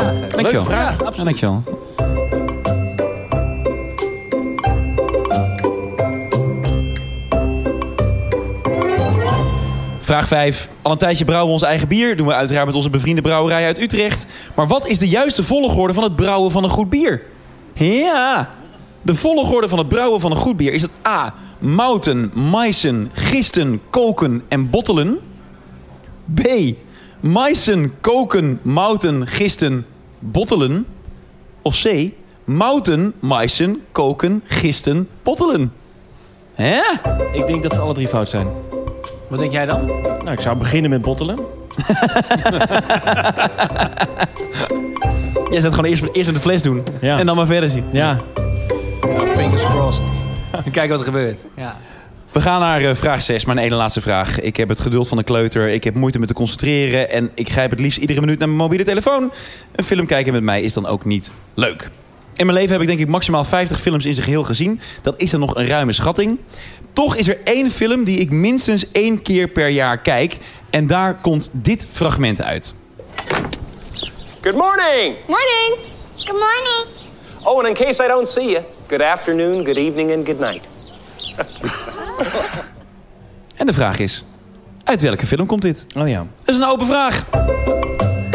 Vraag. 0.00 0.12
hè? 0.12 0.20
Dankjewel. 0.20 0.42
Leuke 0.52 0.64
vraag, 0.64 0.98
Ja, 0.98 1.04
absoluut. 1.04 1.24
dankjewel. 1.24 1.62
Vraag 10.00 10.26
5. 10.28 10.68
Al 10.82 10.92
een 10.92 10.98
tijdje 10.98 11.24
brouwen 11.24 11.46
we 11.48 11.52
ons 11.54 11.62
eigen 11.62 11.88
bier. 11.88 12.16
Doen 12.16 12.26
we 12.26 12.34
uiteraard 12.34 12.66
met 12.66 12.74
onze 12.74 12.90
bevriende 12.90 13.20
brouwerij 13.22 13.66
uit 13.66 13.80
Utrecht. 13.80 14.26
Maar 14.54 14.66
wat 14.66 14.86
is 14.86 14.98
de 14.98 15.08
juiste 15.08 15.42
volgorde 15.44 15.94
van 15.94 16.02
het 16.02 16.16
brouwen 16.16 16.50
van 16.50 16.64
een 16.64 16.70
goed 16.70 16.90
bier? 16.90 17.22
Ja, 17.74 18.50
de 19.02 19.14
volgorde 19.14 19.68
van 19.68 19.78
het 19.78 19.88
brouwen 19.88 20.20
van 20.20 20.30
een 20.30 20.36
goed 20.36 20.56
bier 20.56 20.72
is 20.72 20.82
het 20.82 20.90
A. 21.06 21.34
Mouten, 21.58 22.30
maisen, 22.34 23.10
gisten, 23.12 23.80
koken 23.90 24.42
en 24.48 24.70
bottelen. 24.70 25.18
B. 26.34 26.40
Maisen, 27.24 27.94
koken, 28.00 28.60
mouten, 28.62 29.26
gisten, 29.26 29.86
bottelen. 30.18 30.86
Of 31.62 31.82
C. 31.82 32.10
Mouten, 32.44 33.14
maisen, 33.20 33.82
koken, 33.92 34.42
gisten, 34.44 35.08
bottelen. 35.22 35.72
Hè? 36.54 36.80
Ik 37.32 37.46
denk 37.46 37.62
dat 37.62 37.72
ze 37.72 37.80
alle 37.80 37.94
drie 37.94 38.08
fout 38.08 38.28
zijn. 38.28 38.46
Wat 39.28 39.38
denk 39.38 39.52
jij 39.52 39.66
dan? 39.66 39.84
Nou, 39.84 40.30
ik 40.30 40.40
zou 40.40 40.56
beginnen 40.56 40.90
met 40.90 41.02
bottelen. 41.02 41.36
Jij 45.50 45.60
zet 45.60 45.74
gewoon 45.74 45.90
eerst, 45.90 46.02
eerst 46.12 46.28
in 46.28 46.34
de 46.34 46.40
fles 46.40 46.62
doen. 46.62 46.82
Ja. 47.00 47.18
En 47.18 47.26
dan 47.26 47.36
maar 47.36 47.46
verder 47.46 47.70
zien. 47.70 47.84
Ja. 47.92 48.16
Fingers 49.36 49.62
crossed. 49.62 50.06
Kijk 50.72 50.90
wat 50.90 50.98
er 50.98 51.04
gebeurt. 51.04 51.44
Ja. 51.56 51.76
We 52.34 52.40
gaan 52.40 52.60
naar 52.60 52.82
eh, 52.82 52.94
vraag 52.94 53.22
6, 53.22 53.44
mijn 53.44 53.58
ene 53.58 53.74
laatste 53.74 54.00
vraag. 54.00 54.40
Ik 54.40 54.56
heb 54.56 54.68
het 54.68 54.80
geduld 54.80 55.08
van 55.08 55.18
een 55.18 55.24
kleuter, 55.24 55.68
ik 55.68 55.84
heb 55.84 55.94
moeite 55.94 56.18
met 56.18 56.28
te 56.28 56.34
concentreren... 56.34 57.10
en 57.10 57.30
ik 57.34 57.50
grijp 57.50 57.70
het 57.70 57.80
liefst 57.80 57.98
iedere 57.98 58.20
minuut 58.20 58.38
naar 58.38 58.48
mijn 58.48 58.60
mobiele 58.60 58.84
telefoon. 58.84 59.32
Een 59.74 59.84
film 59.84 60.06
kijken 60.06 60.32
met 60.32 60.42
mij 60.42 60.62
is 60.62 60.72
dan 60.72 60.86
ook 60.86 61.04
niet 61.04 61.30
leuk. 61.54 61.90
In 62.36 62.46
mijn 62.46 62.58
leven 62.58 62.72
heb 62.72 62.80
ik 62.80 62.86
denk 62.86 62.98
ik 62.98 63.08
maximaal 63.08 63.44
50 63.44 63.80
films 63.80 64.04
in 64.04 64.14
zijn 64.14 64.26
geheel 64.26 64.44
gezien. 64.44 64.80
Dat 65.02 65.20
is 65.20 65.30
dan 65.30 65.40
nog 65.40 65.54
een 65.54 65.66
ruime 65.66 65.92
schatting. 65.92 66.38
Toch 66.92 67.16
is 67.16 67.28
er 67.28 67.38
één 67.44 67.70
film 67.70 68.04
die 68.04 68.18
ik 68.18 68.30
minstens 68.30 68.90
één 68.92 69.22
keer 69.22 69.48
per 69.48 69.68
jaar 69.68 69.98
kijk... 69.98 70.38
en 70.70 70.86
daar 70.86 71.20
komt 71.20 71.48
dit 71.52 71.86
fragment 71.90 72.42
uit. 72.42 72.74
Good 74.40 74.54
morning. 74.54 75.14
Morning. 75.26 75.76
Good 76.16 76.38
morning. 76.38 76.86
Oh, 77.42 77.58
and 77.58 77.68
in 77.68 77.86
case 77.86 78.04
I 78.04 78.08
don't 78.08 78.28
see 78.28 78.50
you, 78.50 78.64
good 78.86 79.02
afternoon, 79.02 79.64
good 79.64 79.76
evening, 79.76 80.12
and 80.12 80.26
good 80.26 80.40
night. 80.40 80.73
En 83.56 83.66
de 83.66 83.72
vraag 83.72 83.98
is, 83.98 84.24
uit 84.84 85.00
welke 85.00 85.26
film 85.26 85.46
komt 85.46 85.62
dit? 85.62 85.86
Oh 85.96 86.08
ja. 86.08 86.26
Dat 86.44 86.54
is 86.54 86.60
een 86.60 86.68
open 86.68 86.86
vraag. 86.86 87.24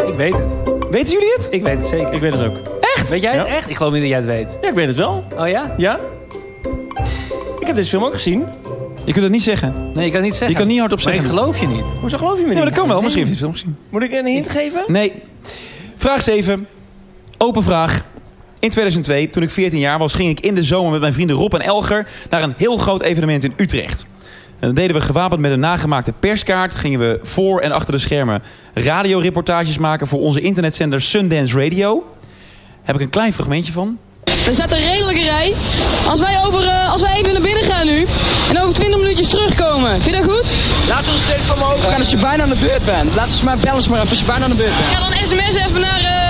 Ik 0.06 0.14
weet 0.16 0.32
het. 0.32 0.52
Weten 0.90 1.12
jullie 1.12 1.32
het? 1.36 1.48
Ik 1.50 1.62
weet 1.62 1.76
het 1.76 1.86
zeker. 1.86 2.12
Ik 2.12 2.20
weet 2.20 2.32
het 2.34 2.42
ook. 2.48 2.56
Echt? 2.96 3.08
Weet 3.08 3.22
jij 3.22 3.36
het 3.36 3.46
Ja. 3.46 3.52
echt? 3.54 3.70
Ik 3.70 3.76
geloof 3.76 3.92
niet 3.92 4.00
dat 4.00 4.10
jij 4.10 4.18
het 4.18 4.26
weet. 4.26 4.58
Ja, 4.62 4.68
ik 4.68 4.74
weet 4.74 4.86
het 4.86 4.96
wel. 4.96 5.24
Oh 5.38 5.48
ja? 5.48 5.74
Ja? 5.76 5.98
Ik 7.60 7.66
heb 7.66 7.74
deze 7.76 7.88
film 7.88 8.04
ook 8.04 8.12
gezien. 8.12 8.44
Je 9.06 9.12
kunt 9.12 9.22
het 9.24 9.32
niet 9.32 9.42
zeggen. 9.42 9.90
Nee, 9.94 10.04
je 10.06 10.12
kan 10.12 10.22
niet 10.22 10.32
zeggen. 10.32 10.50
Je 10.50 10.56
kan 10.56 10.66
niet 10.66 10.78
hardop 10.78 11.04
Maar 11.04 11.12
zeggen. 11.14 11.30
ik 11.32 11.38
geloof 11.38 11.58
je 11.60 11.66
niet. 11.66 11.84
Hoezo 12.00 12.16
geloof 12.18 12.34
je 12.38 12.40
me 12.40 12.46
niet? 12.48 12.56
Ja, 12.56 12.62
maar 12.62 12.70
dat 12.70 12.78
kan 12.78 12.88
wel. 12.88 13.02
Misschien 13.02 13.26
heeft 13.26 13.38
hij 13.40 13.48
het 13.48 13.58
film 13.58 13.74
gezien. 13.74 13.90
Moet 13.90 14.02
ik 14.02 14.12
een 14.12 14.26
hint 14.26 14.48
geven? 14.48 14.84
Nee. 14.86 15.12
Vraag 15.96 16.22
7. 16.22 16.66
Open 17.38 17.62
vraag. 17.62 18.04
In 18.60 18.70
2002, 18.70 19.30
toen 19.30 19.42
ik 19.42 19.50
14 19.50 19.78
jaar 19.78 19.98
was, 19.98 20.14
ging 20.14 20.30
ik 20.30 20.40
in 20.40 20.54
de 20.54 20.64
zomer 20.64 20.90
met 20.90 21.00
mijn 21.00 21.12
vrienden 21.12 21.36
Rob 21.36 21.54
en 21.54 21.60
Elger 21.60 22.06
naar 22.30 22.42
een 22.42 22.54
heel 22.56 22.76
groot 22.76 23.02
evenement 23.02 23.44
in 23.44 23.52
Utrecht. 23.56 24.06
En 24.58 24.66
dan 24.66 24.74
deden 24.74 24.96
we 24.96 25.02
gewapend 25.02 25.40
met 25.40 25.52
een 25.52 25.60
nagemaakte 25.60 26.12
perskaart, 26.12 26.74
gingen 26.74 26.98
we 26.98 27.20
voor 27.22 27.60
en 27.60 27.72
achter 27.72 27.92
de 27.92 27.98
schermen 27.98 28.42
radioreportages 28.74 29.78
maken 29.78 30.06
voor 30.06 30.20
onze 30.20 30.40
internetzender 30.40 31.00
Sundance 31.00 31.60
Radio. 31.60 32.14
Heb 32.82 32.94
ik 32.94 33.00
een 33.00 33.10
klein 33.10 33.32
fragmentje 33.32 33.72
van. 33.72 33.98
Er 34.46 34.54
staat 34.54 34.72
een 34.72 34.90
redelijke 34.92 35.22
rij. 35.22 35.54
Als 36.08 36.20
wij, 36.20 36.40
over, 36.46 36.62
eh, 36.62 36.92
als 36.92 37.00
wij 37.00 37.12
even 37.16 37.32
naar 37.32 37.42
binnen 37.42 37.64
gaan 37.64 37.86
nu 37.86 38.06
en 38.48 38.60
over 38.60 38.74
20 38.74 39.00
minuutjes 39.00 39.28
terugkomen, 39.28 39.90
vind 40.02 40.16
je 40.16 40.22
dat 40.22 40.30
goed? 40.30 40.54
Laten 40.88 41.06
we 41.06 41.12
ons 41.12 41.22
steeds 41.22 41.42
van 41.42 41.58
me 41.58 41.64
overgaan 41.64 41.98
als 41.98 42.10
je 42.10 42.16
bijna 42.16 42.42
aan 42.42 42.48
de 42.48 42.58
beurt 42.58 42.84
bent. 42.84 43.14
Laten 43.14 43.32
ze 43.32 43.44
maar 43.44 43.56
bellen 43.56 43.74
eens 43.74 43.88
maar 43.88 43.98
even 43.98 44.10
als 44.10 44.18
je 44.18 44.24
bijna 44.24 44.44
aan 44.44 44.50
de 44.50 44.56
beurt 44.56 44.76
bent. 44.76 44.92
Ja, 44.92 45.00
dan 45.08 45.26
sms 45.26 45.54
even 45.54 45.80
naar... 45.80 46.00
eh, 46.00 46.29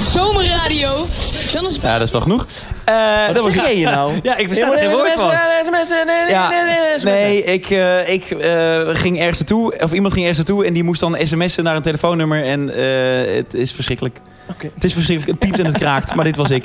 zomerradio. 0.00 1.06
Dan 1.52 1.66
is... 1.66 1.78
Ja, 1.82 1.98
dat 1.98 2.06
is 2.06 2.12
wel 2.12 2.20
genoeg. 2.20 2.46
Eh, 2.84 3.34
dat 3.34 3.44
was 3.44 3.54
zeg 3.54 3.72
je 3.72 3.84
nou? 3.84 4.12
Ja, 4.22 4.36
ik 4.36 4.46
versta 4.46 4.72
er 4.72 4.78
geen 4.78 4.90
woord 4.90 5.12
van. 5.12 5.30
Ja, 6.28 6.50
nee, 7.02 7.44
ik, 7.44 7.70
eh, 7.70 8.12
ik 8.12 8.30
eh, 8.30 8.88
ging 8.92 9.18
ergens 9.18 9.38
naartoe, 9.38 9.78
of 9.82 9.92
iemand 9.92 10.12
ging 10.12 10.26
ergens 10.26 10.46
naartoe 10.46 10.66
en 10.66 10.72
die 10.72 10.84
moest 10.84 11.00
dan 11.00 11.16
sms'en 11.24 11.64
naar 11.64 11.76
een 11.76 11.82
telefoonnummer 11.82 12.44
en 12.44 12.74
eh, 12.74 13.36
het 13.36 13.54
is 13.54 13.72
verschrikkelijk. 13.72 14.20
Het 14.74 14.84
is 14.84 14.92
verschrikkelijk, 14.92 15.38
het 15.38 15.48
piept 15.48 15.58
en 15.58 15.72
het 15.72 15.78
kraakt, 15.78 16.14
maar 16.14 16.24
dit 16.24 16.36
was 16.36 16.50
ik. 16.50 16.64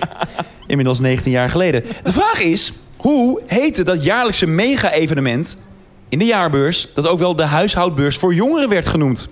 Inmiddels 0.68 1.00
19 1.00 1.32
jaar 1.32 1.50
geleden. 1.50 1.84
De 2.04 2.14
vraag 2.14 2.42
is, 2.42 2.74
hoe 2.98 3.42
heette 3.46 3.84
dat 3.84 4.04
jaarlijkse 4.04 4.46
mega-evenement 4.46 5.58
in 6.10 6.20
de 6.20 6.26
jaarbeurs, 6.26 6.90
dat 6.94 7.08
ook 7.08 7.20
wel 7.20 7.36
de 7.36 7.44
huishoudbeurs 7.44 8.18
voor 8.18 8.34
jongeren 8.34 8.70
werd 8.70 8.86
genoemd? 8.86 9.30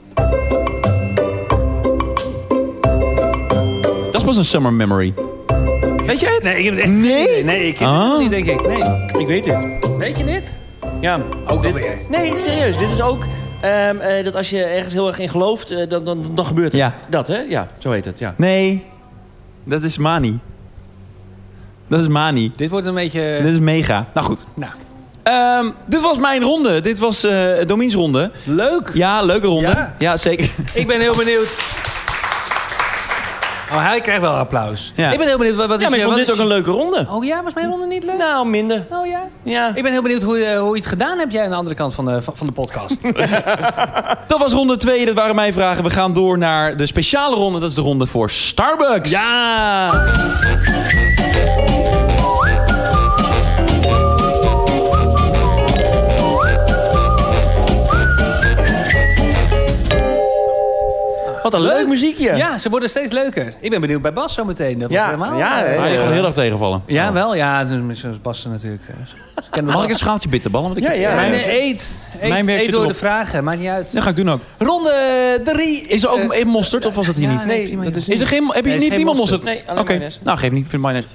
Pas 4.26 4.38
een 4.38 4.46
summer 4.46 4.74
memory. 4.74 5.14
Weet 6.06 6.20
jij 6.20 6.34
het? 6.34 6.44
Nee, 6.44 6.58
ik 6.58 6.64
heb 6.66 6.74
het 6.76 6.84
echt 6.84 6.92
Nee? 6.94 7.12
geen 7.12 7.30
idee. 7.32 7.44
Nee, 7.44 7.68
ik 7.68 7.78
heb 7.78 7.88
Ah. 7.88 8.10
het 8.12 8.20
niet, 8.20 8.30
denk 8.30 8.46
ik. 8.46 8.68
Nee. 8.68 8.78
Ik 9.22 9.28
weet 9.28 9.46
het. 9.46 9.90
Weet 9.98 10.20
je 10.20 10.26
dit? 10.26 10.56
Ja, 11.02 11.20
Ook 11.48 11.62
dit- 11.62 11.74
alweer. 11.74 11.98
Nee, 12.10 12.38
serieus. 12.38 12.78
Dit 12.78 12.90
is 12.90 13.02
ook 13.02 13.24
ehm, 13.62 13.98
eh, 14.00 14.24
dat 14.24 14.36
als 14.36 14.50
je 14.50 14.64
ergens 14.64 14.94
heel 14.94 15.08
erg 15.08 15.20
in 15.20 15.30
gelooft, 15.30 15.72
eh, 15.72 15.90
dan, 15.90 16.06
dan, 16.06 16.26
dan 16.36 16.46
gebeurt 16.46 16.72
het. 16.72 16.82
Ja. 16.82 16.96
Dat, 17.10 17.28
hè? 17.28 17.38
Ja, 17.40 17.68
zo 17.78 17.92
heet 17.92 18.06
het, 18.06 18.20
ja. 18.20 18.34
Nee, 18.38 18.84
dat 19.64 19.82
is 19.82 19.98
Mani. 19.98 20.40
Dat 21.88 22.00
is 22.00 22.08
Mani. 22.08 22.52
Dit 22.56 22.70
wordt 22.70 22.86
een 22.86 22.94
beetje... 22.94 23.40
Dit 23.44 23.52
is 23.52 23.60
mega. 23.60 24.06
Nou 24.14 24.26
goed. 24.28 24.46
Nou, 24.54 24.72
Ehm, 25.24 25.70
dit 25.86 26.02
was 26.02 26.18
mijn 26.18 26.42
ronde. 26.42 26.82
Dit 26.82 27.00
was 27.00 27.24
eh 27.24 27.48
Domiens 27.68 27.94
ronde. 27.94 28.32
leuk. 28.46 28.92
Ja, 28.94 29.22
leuke 29.22 29.48
ronde. 29.48 29.68
Ja? 29.68 29.96
Ja, 30.00 30.18
zeker. 30.18 30.50
Ik 30.74 30.88
ben 30.88 31.00
heel 31.00 31.16
benieuwd. 31.16 31.62
Oh, 33.74 33.86
hij 33.86 34.02
krijgt 34.02 34.22
wel 34.22 34.32
applaus. 34.34 34.92
Ja. 34.96 35.12
Ik 35.12 35.18
ben 35.18 35.28
heel 35.28 35.38
benieuwd. 35.38 35.56
Wat, 35.56 35.68
wat 35.68 35.78
is 35.78 35.84
Ja, 35.84 35.90
maar 35.90 35.98
ik 36.00 36.04
vond 36.06 36.18
wat 36.18 36.26
dit 36.26 36.36
is 36.36 36.42
ook 36.42 36.48
een 36.50 36.54
leuke 36.54 36.72
ronde. 36.72 37.06
Oh 37.10 37.24
ja, 37.26 37.44
was 37.44 37.54
mijn 37.54 37.70
ronde 37.70 37.86
niet 37.88 38.04
leuk? 38.04 38.18
Nou, 38.18 38.48
minder. 38.48 38.86
Oh 38.90 39.08
ja? 39.08 39.20
Ja. 39.44 39.72
Ik 39.76 39.84
ben 39.84 39.92
heel 39.92 40.02
benieuwd 40.02 40.22
hoe, 40.22 40.38
je- 40.38 40.56
hoe 40.58 40.70
je 40.76 40.82
het 40.82 40.90
gedaan 40.90 41.18
hebt 41.20 41.32
jij 41.32 41.44
aan 41.44 41.50
de 41.50 41.56
andere 41.56 41.76
kant 41.76 41.94
van 41.94 42.06
de, 42.06 42.22
van, 42.22 42.36
van 42.38 42.48
de 42.48 42.54
podcast. 42.54 42.98
Dat 44.28 44.40
was 44.40 44.52
ronde 44.54 44.78
2. 44.78 45.06
Dat 45.06 45.16
waren 45.16 45.36
mijn 45.36 45.54
vragen. 45.54 45.84
We 45.84 45.90
gaan 45.90 46.14
door 46.14 46.38
naar 46.38 46.78
de 46.78 46.86
speciale 46.86 47.36
ronde. 47.36 47.60
Dat 47.60 47.70
is 47.70 47.76
de 47.76 47.82
ronde 47.82 48.06
voor 48.08 48.30
Starbucks. 48.30 49.10
ja! 49.10 49.92
Wat 61.44 61.54
een 61.54 61.62
leuk, 61.62 61.88
muziekje. 61.88 62.36
Ja, 62.36 62.58
ze 62.58 62.70
worden 62.70 62.90
steeds 62.90 63.12
leuker. 63.12 63.54
Ik 63.60 63.70
ben 63.70 63.82
benieuwd 63.82 64.02
bij 64.02 64.14
Bas 64.14 64.34
zometeen. 64.34 64.80
Dat 64.80 64.92
Ja, 64.92 65.06
wordt 65.08 65.20
helemaal... 65.22 65.40
ja, 65.40 65.64
eh. 65.66 65.80
Maar 65.80 65.90
die 65.90 65.98
gaan 65.98 66.12
heel 66.12 66.26
erg 66.26 66.34
tegenvallen. 66.34 66.82
Ja, 66.86 67.14
wel. 67.14 67.36
Ja, 67.36 67.64
dus 67.64 68.00
zoals 68.00 68.22
Bas 68.22 68.46
natuurlijk. 68.46 68.82
eh, 69.52 69.64
Mag 69.64 69.84
ik 69.84 69.90
een 69.90 69.96
schaaltje 69.96 70.30
bitterballen? 70.30 70.68
Want 70.74 70.80
ik 70.80 70.84
Ja, 70.88 70.92
ja. 70.92 71.16
Mijn, 71.16 71.30
Nee, 71.32 71.62
eet. 71.62 72.08
Eet, 72.22 72.30
Mijn 72.30 72.50
eet 72.50 72.72
door 72.72 72.88
de 72.88 72.94
vragen. 72.94 73.44
Maakt 73.44 73.60
niet 73.60 73.68
uit. 73.70 73.94
Dat 73.94 74.04
ga 74.04 74.10
ik 74.10 74.16
doen 74.16 74.30
ook. 74.30 74.42
Ronde 74.58 74.94
3 75.44 75.82
Is 75.88 76.04
er 76.04 76.10
ook 76.10 76.34
eh, 76.34 76.40
een 76.40 76.48
mosterd 76.48 76.86
of 76.86 76.96
was 76.96 77.06
dat 77.06 77.16
hier 77.16 77.28
ja, 77.30 77.34
niet? 77.34 77.46
nee, 77.46 77.78
dat 77.84 77.96
is 77.96 78.08
Is 78.10 78.22
er 78.22 78.28
geen, 78.28 78.52
heb 78.54 78.66
je 78.66 78.72
niet 78.72 78.82
geen 78.88 78.96
niemand 78.96 79.18
mosterd. 79.18 79.44
mosterd? 79.44 79.68
Nee, 79.76 79.78
alleen. 79.78 80.12
Nou, 80.24 80.38
geef 80.38 80.52
niet. 80.52 80.64
Ik 80.64 80.70
vind 80.70 80.82
mayonaise. 80.82 81.10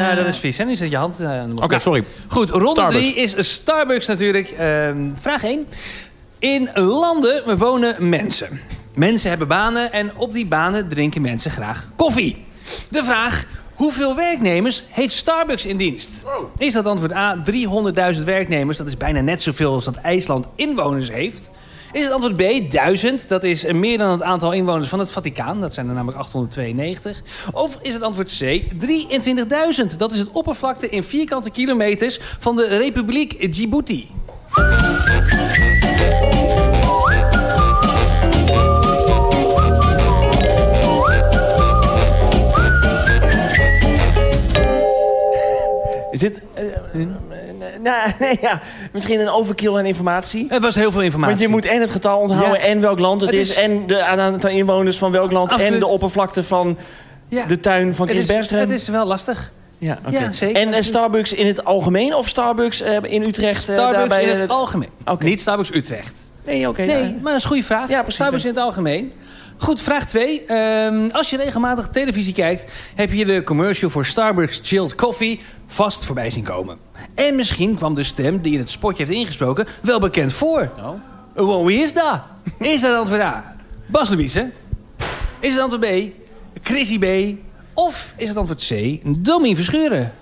Ja, 0.00 0.14
dat 0.14 0.26
is 0.26 0.36
vies. 0.36 0.58
Hè? 0.58 0.64
Nu 0.64 0.74
zet 0.74 0.90
je 0.90 0.96
hand 0.96 1.20
eh, 1.20 1.28
aan 1.28 1.40
de 1.46 1.48
mond. 1.48 1.60
Oké, 1.64 1.78
sorry. 1.78 2.04
Goed, 2.28 2.50
ronde 2.50 2.70
Starbucks. 2.70 3.12
3 3.12 3.14
is 3.14 3.52
Starbucks 3.54 4.06
natuurlijk. 4.06 4.48
Ehm, 4.58 4.96
vraag 5.14 5.44
1. 5.44 5.66
In 6.38 6.68
landen 6.74 7.58
wonen 7.58 8.08
mensen. 8.08 8.60
Mensen 8.94 9.28
hebben 9.28 9.48
banen 9.48 9.92
en 9.92 10.16
op 10.16 10.32
die 10.32 10.46
banen 10.46 10.88
drinken 10.88 11.22
mensen 11.22 11.50
graag 11.50 11.88
koffie. 11.96 12.44
De 12.90 13.04
vraag, 13.04 13.46
hoeveel 13.74 14.16
werknemers 14.16 14.84
heeft 14.88 15.14
Starbucks 15.14 15.66
in 15.66 15.76
dienst? 15.76 16.24
Is 16.58 16.72
dat 16.72 16.86
antwoord 16.86 17.12
A, 17.12 17.42
300.000 18.16 18.24
werknemers? 18.24 18.78
Dat 18.78 18.86
is 18.86 18.96
bijna 18.96 19.20
net 19.20 19.42
zoveel 19.42 19.72
als 19.72 19.84
dat 19.84 19.96
IJsland 19.96 20.46
inwoners 20.54 21.10
heeft. 21.10 21.50
Is 21.92 22.02
het 22.02 22.12
antwoord 22.12 22.36
B, 22.36 22.70
1000? 22.70 23.28
Dat 23.28 23.44
is 23.44 23.72
meer 23.72 23.98
dan 23.98 24.10
het 24.10 24.22
aantal 24.22 24.52
inwoners 24.52 24.88
van 24.88 24.98
het 24.98 25.12
Vaticaan. 25.12 25.60
Dat 25.60 25.74
zijn 25.74 25.88
er 25.88 25.94
namelijk 25.94 26.18
892. 26.18 27.22
Of 27.52 27.78
is 27.82 27.94
het 27.94 28.02
antwoord 28.02 28.38
C, 28.38 28.62
23.000? 29.92 29.96
Dat 29.96 30.12
is 30.12 30.18
het 30.18 30.30
oppervlakte 30.30 30.88
in 30.88 31.02
vierkante 31.02 31.50
kilometers 31.50 32.20
van 32.38 32.56
de 32.56 32.76
Republiek 32.76 33.52
Djibouti. 33.52 34.08
Is 46.14 46.20
dit... 46.20 46.40
eh, 46.54 46.62
nou, 47.82 48.10
nee, 48.20 48.38
ja. 48.40 48.60
Misschien 48.92 49.20
een 49.20 49.28
overkill 49.28 49.76
aan 49.76 49.84
informatie. 49.86 50.46
Het 50.48 50.62
was 50.62 50.74
heel 50.74 50.92
veel 50.92 51.02
informatie. 51.02 51.34
Want 51.36 51.46
je 51.46 51.54
moet 51.54 51.64
en 51.64 51.80
het 51.80 51.90
getal 51.90 52.18
onthouden 52.18 52.58
Ja. 52.60 52.64
en 52.66 52.80
welk 52.80 52.98
land 52.98 53.20
het, 53.20 53.30
Het 53.30 53.40
is, 53.40 53.48
is- 53.50 53.56
En 53.56 53.86
de 53.86 54.04
aantal 54.04 54.50
inwoners 54.50 54.98
van 54.98 55.10
welk 55.12 55.32
land. 55.32 55.50
Absoluut. 55.52 55.72
En 55.72 55.78
de 55.78 55.86
oppervlakte 55.86 56.42
van 56.42 56.76
Ja. 57.28 57.44
de 57.46 57.60
tuin 57.60 57.94
van 57.94 58.08
het, 58.08 58.16
Chris 58.16 58.28
is, 58.28 58.36
Bergström. 58.52 58.58
het 58.58 58.70
is 58.70 58.88
wel 58.88 59.06
lastig. 59.06 59.52
Ja. 59.78 59.98
Ja, 60.10 60.32
zeker. 60.32 60.72
En 60.72 60.84
Starbucks 60.84 61.32
in 61.32 61.46
het 61.46 61.64
algemeen 61.64 62.14
of 62.14 62.28
Starbucks 62.28 62.80
eh, 62.80 62.96
in 63.02 63.22
Utrecht? 63.22 63.68
eh, 63.68 63.74
Starbucks 63.74 63.98
daarbij, 64.08 64.24
in 64.24 64.40
het 64.40 64.50
algemeen. 64.50 64.88
Niet 65.18 65.40
Starbucks 65.40 65.72
Utrecht. 65.74 66.32
Nee, 66.46 66.68
oké. 66.68 66.82
Nee, 66.84 67.02
nou, 67.02 67.12
maar 67.12 67.22
dat 67.22 67.34
is 67.34 67.42
een 67.42 67.48
goede 67.48 67.62
vraag. 67.64 67.88
Ja, 67.88 67.96
precies, 68.00 68.14
Starbucks 68.14 68.44
in 68.44 68.50
het 68.50 68.58
algemeen. 68.58 69.12
Goed, 69.58 69.80
vraag 69.80 70.06
2. 70.06 70.44
als 71.12 71.30
je 71.30 71.36
regelmatig 71.36 71.88
televisie 71.88 72.34
kijkt... 72.34 72.72
heb 72.94 73.12
je 73.12 73.24
de 73.24 73.42
commercial 73.42 73.90
voor 73.90 74.04
Starbucks 74.04 74.60
Chilled 74.62 74.94
Coffee 74.94 75.40
vast 75.66 76.04
voorbij 76.04 76.30
zien 76.30 76.44
komen. 76.44 76.78
En 77.14 77.34
misschien 77.34 77.76
kwam 77.76 77.94
de 77.94 78.02
stem 78.02 78.40
die 78.40 78.52
in 78.52 78.58
het 78.58 78.70
spotje 78.70 79.04
heeft 79.04 79.18
ingesproken... 79.18 79.66
wel 79.82 80.00
bekend 80.00 80.32
voor. 80.32 80.70
Oh. 81.34 81.66
Wie 81.66 81.78
is 81.78 81.92
dat? 81.92 82.22
Is 82.58 82.80
dat 82.80 82.96
antwoord 82.96 83.20
A? 83.20 83.56
Bas 83.86 84.08
Louise? 84.08 84.50
Is 85.40 85.52
het 85.52 85.60
antwoord 85.60 85.82
B? 85.82 86.12
Chrissy 86.62 86.98
B? 86.98 87.38
Of 87.74 88.14
is 88.16 88.28
het 88.28 88.36
antwoord 88.36 88.66
C? 88.68 89.00
Domien 89.04 89.56
Verschuren? 89.56 90.12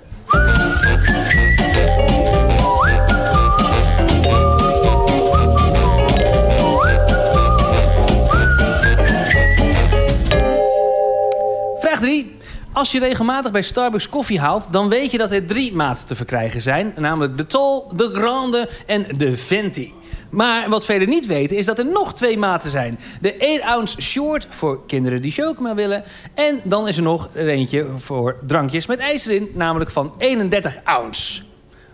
Als 12.72 12.92
je 12.92 12.98
regelmatig 12.98 13.52
bij 13.52 13.62
Starbucks 13.62 14.08
koffie 14.08 14.40
haalt... 14.40 14.66
dan 14.70 14.88
weet 14.88 15.10
je 15.10 15.18
dat 15.18 15.32
er 15.32 15.46
drie 15.46 15.74
maten 15.74 16.06
te 16.06 16.14
verkrijgen 16.14 16.60
zijn. 16.60 16.92
Namelijk 16.96 17.36
de 17.36 17.46
Tall, 17.46 17.82
de 17.96 18.10
Grande 18.12 18.68
en 18.86 19.06
de 19.16 19.36
Venti. 19.36 19.92
Maar 20.30 20.68
wat 20.68 20.84
velen 20.84 21.08
niet 21.08 21.26
weten 21.26 21.56
is 21.56 21.66
dat 21.66 21.78
er 21.78 21.86
nog 21.86 22.14
twee 22.14 22.38
maten 22.38 22.70
zijn. 22.70 22.98
De 23.20 23.58
8 23.60 23.62
ounce 23.74 24.00
short 24.00 24.46
voor 24.50 24.86
kinderen 24.86 25.22
die 25.22 25.32
chocomel 25.32 25.74
willen. 25.74 26.04
En 26.34 26.60
dan 26.64 26.88
is 26.88 26.96
er 26.96 27.02
nog 27.02 27.28
er 27.32 27.48
eentje 27.48 27.86
voor 27.98 28.36
drankjes 28.46 28.86
met 28.86 28.98
ijs 28.98 29.26
erin. 29.26 29.50
Namelijk 29.54 29.90
van 29.90 30.14
31 30.18 30.78
ounce. 30.84 31.42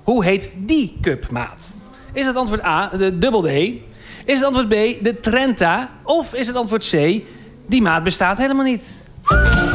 Hoe 0.03 0.25
heet 0.25 0.51
die 0.57 0.99
cupmaat? 1.01 1.75
Is 2.13 2.27
het 2.27 2.37
antwoord 2.37 2.65
A, 2.65 2.89
de 2.89 3.19
Double 3.19 3.43
D? 3.43 3.81
Is 4.25 4.37
het 4.37 4.45
antwoord 4.45 4.69
B, 4.69 5.05
de 5.05 5.21
Trenta? 5.21 5.91
Of 6.03 6.35
is 6.35 6.47
het 6.47 6.57
antwoord 6.57 6.89
C, 6.91 7.23
die 7.67 7.83
maat 7.83 8.03
bestaat 8.03 8.39
helemaal 8.39 8.65
niet? 8.65 9.08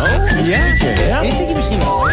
Oh, 0.03 0.47
ja? 0.47 0.65
ja. 1.07 1.21
Is 1.21 1.37
dit 1.37 1.55
misschien 1.55 1.77
wel? 1.77 2.09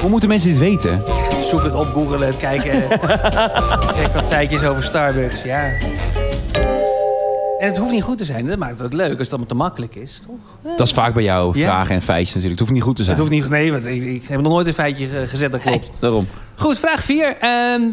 Hoe 0.00 0.10
moeten 0.10 0.28
mensen 0.28 0.48
dit 0.50 0.58
weten? 0.58 1.02
Zoek 1.48 1.62
het 1.62 1.74
op, 1.74 1.86
google 1.92 2.24
het, 2.24 2.36
kijken. 2.36 2.74
zeg 3.96 4.12
wat 4.12 4.24
feitjes 4.24 4.64
over 4.64 4.82
Starbucks, 4.82 5.42
ja. 5.42 5.62
En 7.58 7.66
het 7.70 7.76
hoeft 7.76 7.92
niet 7.92 8.02
goed 8.02 8.18
te 8.18 8.24
zijn. 8.24 8.46
Dat 8.46 8.58
maakt 8.58 8.72
het 8.72 8.82
ook 8.82 8.92
leuk 8.92 9.10
als 9.10 9.18
het 9.18 9.28
allemaal 9.28 9.46
te 9.46 9.54
makkelijk 9.54 9.94
is, 9.94 10.22
toch? 10.26 10.76
Dat 10.76 10.86
is 10.86 10.92
vaak 10.92 11.14
bij 11.14 11.22
jou 11.22 11.58
Ja. 11.58 11.64
vragen 11.64 11.94
en 11.94 12.02
feitjes 12.02 12.34
natuurlijk. 12.34 12.60
Het 12.60 12.68
hoeft 12.68 12.72
niet 12.72 12.82
goed 12.82 12.96
te 12.96 13.04
zijn. 13.04 13.16
Het 13.16 13.26
hoeft 13.26 13.40
niet, 13.40 13.50
nee, 13.50 13.72
want 13.72 13.86
ik, 13.86 14.02
ik 14.02 14.24
heb 14.28 14.40
nog 14.40 14.52
nooit 14.52 14.66
een 14.66 14.72
feitje 14.72 15.06
eh, 15.06 15.28
gezet 15.28 15.52
dat 15.52 15.60
klopt. 15.60 15.90
Daarom. 15.98 16.26
Goed, 16.56 16.78
vraag 16.78 17.04
4. 17.04 17.36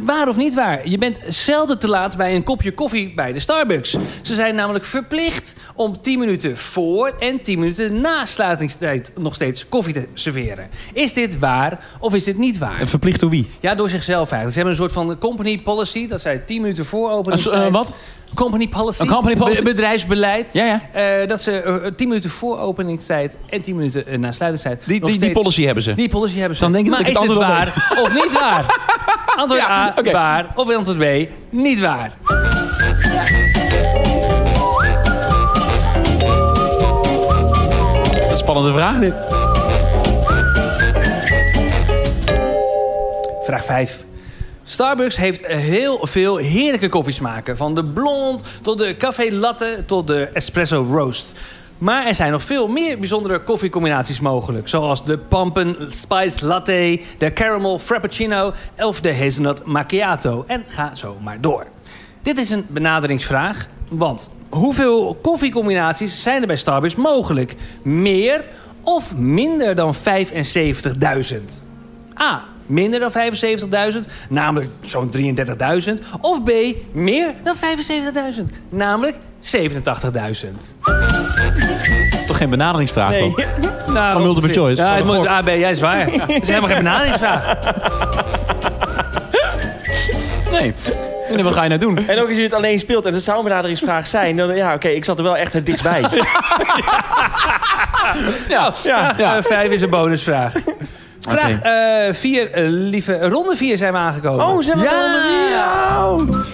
waar 0.01 0.27
of 0.27 0.35
niet 0.35 0.53
waar? 0.53 0.89
Je 0.89 0.97
bent 0.97 1.19
zelden 1.27 1.79
te 1.79 1.87
laat 1.87 2.17
bij 2.17 2.35
een 2.35 2.43
kopje 2.43 2.71
koffie 2.71 3.13
bij 3.13 3.33
de 3.33 3.39
Starbucks. 3.39 3.95
Ze 4.21 4.33
zijn 4.33 4.55
namelijk 4.55 4.85
verplicht 4.85 5.53
om 5.75 6.01
10 6.01 6.19
minuten 6.19 6.57
voor 6.57 7.13
en 7.19 7.41
10 7.41 7.59
minuten 7.59 8.01
na 8.01 8.25
sluitingstijd 8.25 9.11
nog 9.19 9.35
steeds 9.35 9.69
koffie 9.69 9.93
te 9.93 10.07
serveren. 10.13 10.69
Is 10.93 11.13
dit 11.13 11.39
waar 11.39 11.79
of 11.99 12.13
is 12.13 12.23
dit 12.23 12.37
niet 12.37 12.57
waar? 12.57 12.79
En 12.79 12.87
verplicht 12.87 13.19
door 13.19 13.29
wie? 13.29 13.49
Ja, 13.59 13.75
door 13.75 13.89
zichzelf 13.89 14.31
eigenlijk. 14.31 14.51
Ze 14.51 14.55
hebben 14.55 14.73
een 14.73 14.89
soort 14.89 15.07
van 15.07 15.17
company 15.17 15.61
policy. 15.61 16.07
Dat 16.07 16.21
zij 16.21 16.37
10 16.37 16.61
minuten 16.61 16.85
voor 16.85 17.11
openingstijd... 17.11 17.63
eh, 17.67 17.71
wat? 17.71 17.93
Company 18.35 18.67
policy. 18.67 19.01
Een 19.01 19.07
company 19.07 19.35
policy? 19.35 19.63
Be- 19.63 19.69
bedrijfsbeleid. 19.69 20.53
Ja, 20.53 20.65
ja. 20.65 20.81
Eh, 21.21 21.27
dat 21.27 21.41
ze 21.41 21.51
eh, 21.61 21.91
10 21.95 22.07
minuten 22.07 22.29
voor 22.29 22.59
openingstijd 22.59 23.37
en 23.49 23.61
10 23.61 23.75
minuten 23.75 24.19
na 24.19 24.31
sluitingstijd... 24.31 24.81
Die, 24.85 24.99
nog 24.99 25.09
die, 25.09 25.19
die 25.19 25.29
steeds- 25.29 25.41
policy 25.41 25.63
hebben 25.65 25.83
ze. 25.83 25.93
Die 25.93 26.09
policy 26.09 26.37
hebben 26.37 26.55
ze. 26.57 26.63
Dan 26.63 26.71
denk 26.71 26.85
ik 26.85 26.91
maar 26.91 26.99
dat 26.99 27.09
ik 27.09 27.15
is 27.15 27.19
het 27.21 27.29
dit 27.29 27.37
antwoord 27.43 27.73
waar 27.93 28.03
of 28.03 28.13
niet 28.13 28.31
waar? 28.41 28.50
Antwoord 29.35 29.61
Ja, 29.61 29.69
A, 29.69 29.93
oké. 29.97 30.11
waar. 30.11 30.45
Of 30.55 30.75
antwoord 30.75 30.97
B, 30.97 31.29
niet 31.49 31.79
waar. 31.79 32.11
Een 38.29 38.37
spannende 38.37 38.73
vraag 38.73 38.99
dit. 38.99 39.13
Vraag 43.41 43.65
5. 43.65 44.05
Starbucks 44.63 45.15
heeft 45.17 45.45
heel 45.45 45.99
veel 46.07 46.37
heerlijke 46.37 46.89
koffiesmaken. 46.89 47.57
Van 47.57 47.75
de 47.75 47.85
blond 47.85 48.43
tot 48.61 48.77
de 48.77 48.95
café 48.97 49.31
latte 49.31 49.83
tot 49.85 50.07
de 50.07 50.29
espresso 50.33 50.85
roast. 50.91 51.33
Maar 51.81 52.05
er 52.05 52.15
zijn 52.15 52.31
nog 52.31 52.43
veel 52.43 52.67
meer 52.67 52.99
bijzondere 52.99 53.43
koffiecombinaties 53.43 54.19
mogelijk. 54.19 54.67
Zoals 54.67 55.05
de 55.05 55.17
pumpkin 55.17 55.75
spice 55.89 56.45
latte, 56.45 57.01
de 57.17 57.33
caramel 57.33 57.79
frappuccino 57.79 58.53
of 58.77 59.01
de 59.01 59.15
hazelnut 59.15 59.65
macchiato. 59.65 60.43
En 60.47 60.63
ga 60.67 60.95
zo 60.95 61.17
maar 61.23 61.41
door. 61.41 61.65
Dit 62.21 62.37
is 62.37 62.49
een 62.49 62.65
benaderingsvraag. 62.69 63.67
Want 63.89 64.29
hoeveel 64.49 65.19
koffiecombinaties 65.21 66.21
zijn 66.21 66.41
er 66.41 66.47
bij 66.47 66.55
Starbucks 66.55 66.95
mogelijk? 66.95 67.55
Meer 67.81 68.45
of 68.83 69.15
minder 69.15 69.75
dan 69.75 69.95
75.000? 69.95 70.01
A. 72.21 72.43
Minder 72.65 72.99
dan 72.99 73.11
75.000, 73.93 73.99
namelijk 74.29 74.69
zo'n 74.81 75.11
33.000. 75.17 75.93
Of 76.21 76.43
B. 76.43 76.51
Meer 76.91 77.33
dan 77.43 77.55
75.000, 77.55 78.41
namelijk 78.69 79.17
87.000. 79.41 79.49
Dat 82.11 82.19
is 82.19 82.25
toch 82.25 82.37
geen 82.37 82.49
benaderingsvraag? 82.49 83.09
Nee. 83.09 83.33
dan? 83.35 83.69
Nou, 83.93 84.13
Van 84.13 84.21
multiple 84.21 84.53
choice. 84.53 84.81
Ja, 84.81 84.95
het 84.95 85.05
moet 85.05 85.21
de 85.21 85.29
A, 85.29 85.41
B, 85.41 85.47
jij 85.47 85.71
is 85.71 85.79
waar. 85.79 86.05
Het 86.11 86.41
is 86.41 86.47
helemaal 86.47 86.69
geen 86.69 86.77
benaderingsvraag. 86.77 87.57
Nee. 90.51 90.73
En 91.37 91.43
wat 91.43 91.53
ga 91.53 91.63
je 91.63 91.69
nou 91.69 91.79
doen? 91.81 92.07
En 92.07 92.19
ook 92.21 92.27
als 92.27 92.37
je 92.37 92.43
het 92.43 92.53
alleen 92.53 92.79
speelt 92.79 93.05
en 93.05 93.13
het 93.13 93.23
zou 93.23 93.37
een 93.37 93.43
benaderingsvraag 93.43 94.07
zijn... 94.07 94.37
dan 94.37 94.55
ja, 94.55 94.73
oké, 94.73 94.87
ik 94.87 95.05
zat 95.05 95.17
er 95.17 95.23
wel 95.23 95.37
echt 95.37 95.53
het 95.53 95.65
dichtstbij. 95.65 96.03
Ja. 98.47 98.73
Vraag 98.73 99.17
Ja. 99.17 99.41
5 99.41 99.71
is 99.71 99.81
een 99.81 99.89
bonusvraag. 99.89 100.53
Vraag 101.19 101.59
4, 102.15 102.49
lieve 102.67 103.29
ronde 103.29 103.55
4 103.55 103.77
zijn 103.77 103.93
we 103.93 103.99
aangekomen. 103.99 104.45
Oh, 104.45 104.61
zijn 104.61 104.77
we 104.77 104.83
ja. 104.83 104.89
ronde 105.97 106.31
vier? 106.31 106.50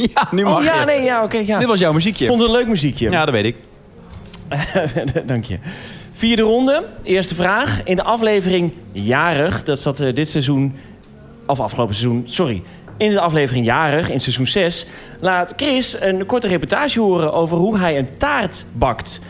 Ja? 0.14 0.28
Nu 0.30 0.44
mag 0.44 0.58
Oh 0.58 0.64
ja, 0.64 0.80
je. 0.80 0.86
nee, 0.86 1.02
ja, 1.02 1.22
oké, 1.22 1.38
ja. 1.38 1.58
Dit 1.58 1.68
was 1.68 1.78
jouw 1.80 1.92
muziekje. 1.92 2.26
Vond 2.26 2.40
het 2.40 2.50
een 2.50 2.56
leuk 2.56 2.66
muziekje. 2.66 3.10
Ja, 3.10 3.24
dat 3.24 3.34
weet 3.34 3.44
ik. 3.44 3.56
Dank 5.26 5.44
je. 5.44 5.58
Vierde 6.12 6.42
ronde, 6.42 6.84
eerste 7.02 7.34
vraag. 7.34 7.82
In 7.82 7.96
de 7.96 8.02
aflevering 8.02 8.72
Jarig, 8.92 9.62
dat 9.62 9.80
zat 9.80 10.00
eh, 10.00 10.14
dit 10.14 10.28
seizoen... 10.28 10.74
Of 11.46 11.60
afgelopen 11.60 11.94
seizoen, 11.94 12.22
sorry. 12.26 12.62
In 12.96 13.10
de 13.10 13.20
aflevering 13.20 13.66
Jarig, 13.66 14.10
in 14.10 14.20
seizoen 14.20 14.46
6... 14.46 14.86
laat 15.20 15.52
Chris 15.56 16.00
een 16.00 16.26
korte 16.26 16.48
reportage 16.48 17.00
horen 17.00 17.32
over 17.32 17.56
hoe 17.56 17.78
hij 17.78 17.98
een 17.98 18.08
taart 18.16 18.64
bakt. 18.72 19.20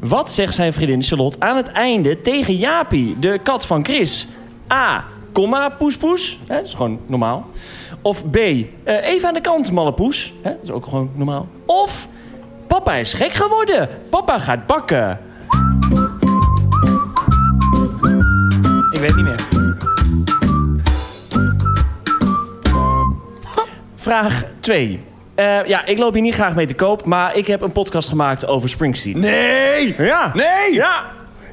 Wat 0.00 0.32
zegt 0.32 0.54
zijn 0.54 0.72
vriendin 0.72 1.02
Charlotte 1.02 1.40
aan 1.40 1.56
het 1.56 1.68
einde 1.68 2.20
tegen 2.20 2.56
Jaapie, 2.56 3.16
de 3.18 3.40
kat 3.42 3.66
van 3.66 3.84
Chris? 3.84 4.26
A. 4.72 5.04
Komma, 5.32 5.68
poes, 5.68 5.96
poes. 5.96 6.38
Hè, 6.46 6.54
dat 6.54 6.64
is 6.64 6.74
gewoon 6.74 7.00
normaal. 7.06 7.50
Of 8.02 8.30
B. 8.30 8.36
eh, 8.36 8.64
even 8.84 9.28
aan 9.28 9.34
de 9.34 9.40
kant, 9.40 9.72
malle 9.72 9.92
poes. 9.92 10.32
Hè, 10.42 10.50
dat 10.50 10.62
is 10.62 10.70
ook 10.70 10.84
gewoon 10.84 11.10
normaal. 11.14 11.46
Of... 11.66 12.08
Papa 12.66 12.94
is 12.94 13.14
gek 13.14 13.32
geworden. 13.32 13.88
Papa 14.10 14.38
gaat 14.38 14.66
bakken. 14.66 15.18
Ik 18.92 19.00
weet 19.00 19.16
niet 19.16 19.24
meer. 19.24 19.48
Vraag 23.94 24.44
2. 24.60 25.00
ja, 25.36 25.84
ik 25.84 25.98
loop 25.98 26.12
hier 26.12 26.22
niet 26.22 26.34
graag 26.34 26.54
mee 26.54 26.66
te 26.66 26.74
koop, 26.74 27.04
maar 27.04 27.36
ik 27.36 27.46
heb 27.46 27.60
een 27.60 27.72
podcast 27.72 28.08
gemaakt 28.08 28.46
over 28.46 28.68
Springsteen. 28.68 29.18
Nee! 29.20 29.94
Ja. 29.98 30.30
Nee! 30.34 30.72
Ja. 30.72 31.02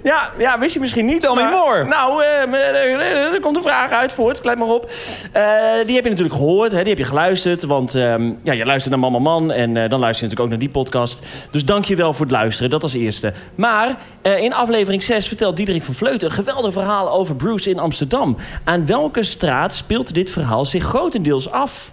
Ja, 0.03 0.31
ja, 0.37 0.59
wist 0.59 0.73
je 0.73 0.79
misschien 0.79 1.05
niet. 1.05 1.19
Tell 1.19 1.33
me 1.33 1.41
maar- 1.41 1.51
more. 1.51 1.83
Nou, 1.83 2.23
eh, 2.23 3.33
er, 3.33 3.39
komt 3.39 3.55
een 3.55 3.61
vraag 3.61 3.91
uit 3.91 4.11
voort. 4.11 4.41
Kleid 4.41 4.57
maar 4.57 4.67
op. 4.67 4.91
Eh, 5.31 5.43
die 5.85 5.95
heb 5.95 6.03
je 6.03 6.09
natuurlijk 6.09 6.35
gehoord. 6.35 6.71
Hè, 6.71 6.79
die 6.79 6.89
heb 6.89 6.97
je 6.97 7.03
geluisterd. 7.03 7.63
Want 7.63 7.95
ehm, 7.95 8.31
ja, 8.43 8.53
je 8.53 8.65
luistert 8.65 8.89
naar 8.89 9.11
Mama 9.11 9.19
Man. 9.19 9.51
En 9.51 9.77
eh, 9.77 9.89
dan 9.89 9.99
luister 9.99 10.27
je 10.27 10.29
natuurlijk 10.29 10.39
ook 10.39 10.49
naar 10.49 10.59
die 10.59 10.69
podcast. 10.69 11.25
Dus 11.51 11.65
dank 11.65 11.85
je 11.85 11.95
wel 11.95 12.13
voor 12.13 12.25
het 12.25 12.35
luisteren. 12.35 12.69
Dat 12.69 12.83
als 12.83 12.93
eerste. 12.93 13.33
Maar 13.55 13.95
eh, 14.21 14.43
in 14.43 14.53
aflevering 14.53 15.03
6 15.03 15.27
vertelt 15.27 15.57
Diederik 15.57 15.83
van 15.83 15.93
Vleuten... 15.93 16.27
een 16.27 16.33
geweldig 16.33 16.73
verhaal 16.73 17.11
over 17.11 17.35
Bruce 17.35 17.69
in 17.69 17.79
Amsterdam. 17.79 18.37
Aan 18.63 18.85
welke 18.85 19.23
straat 19.23 19.73
speelt 19.73 20.13
dit 20.13 20.29
verhaal 20.29 20.65
zich 20.65 20.83
grotendeels 20.83 21.51
af? 21.51 21.91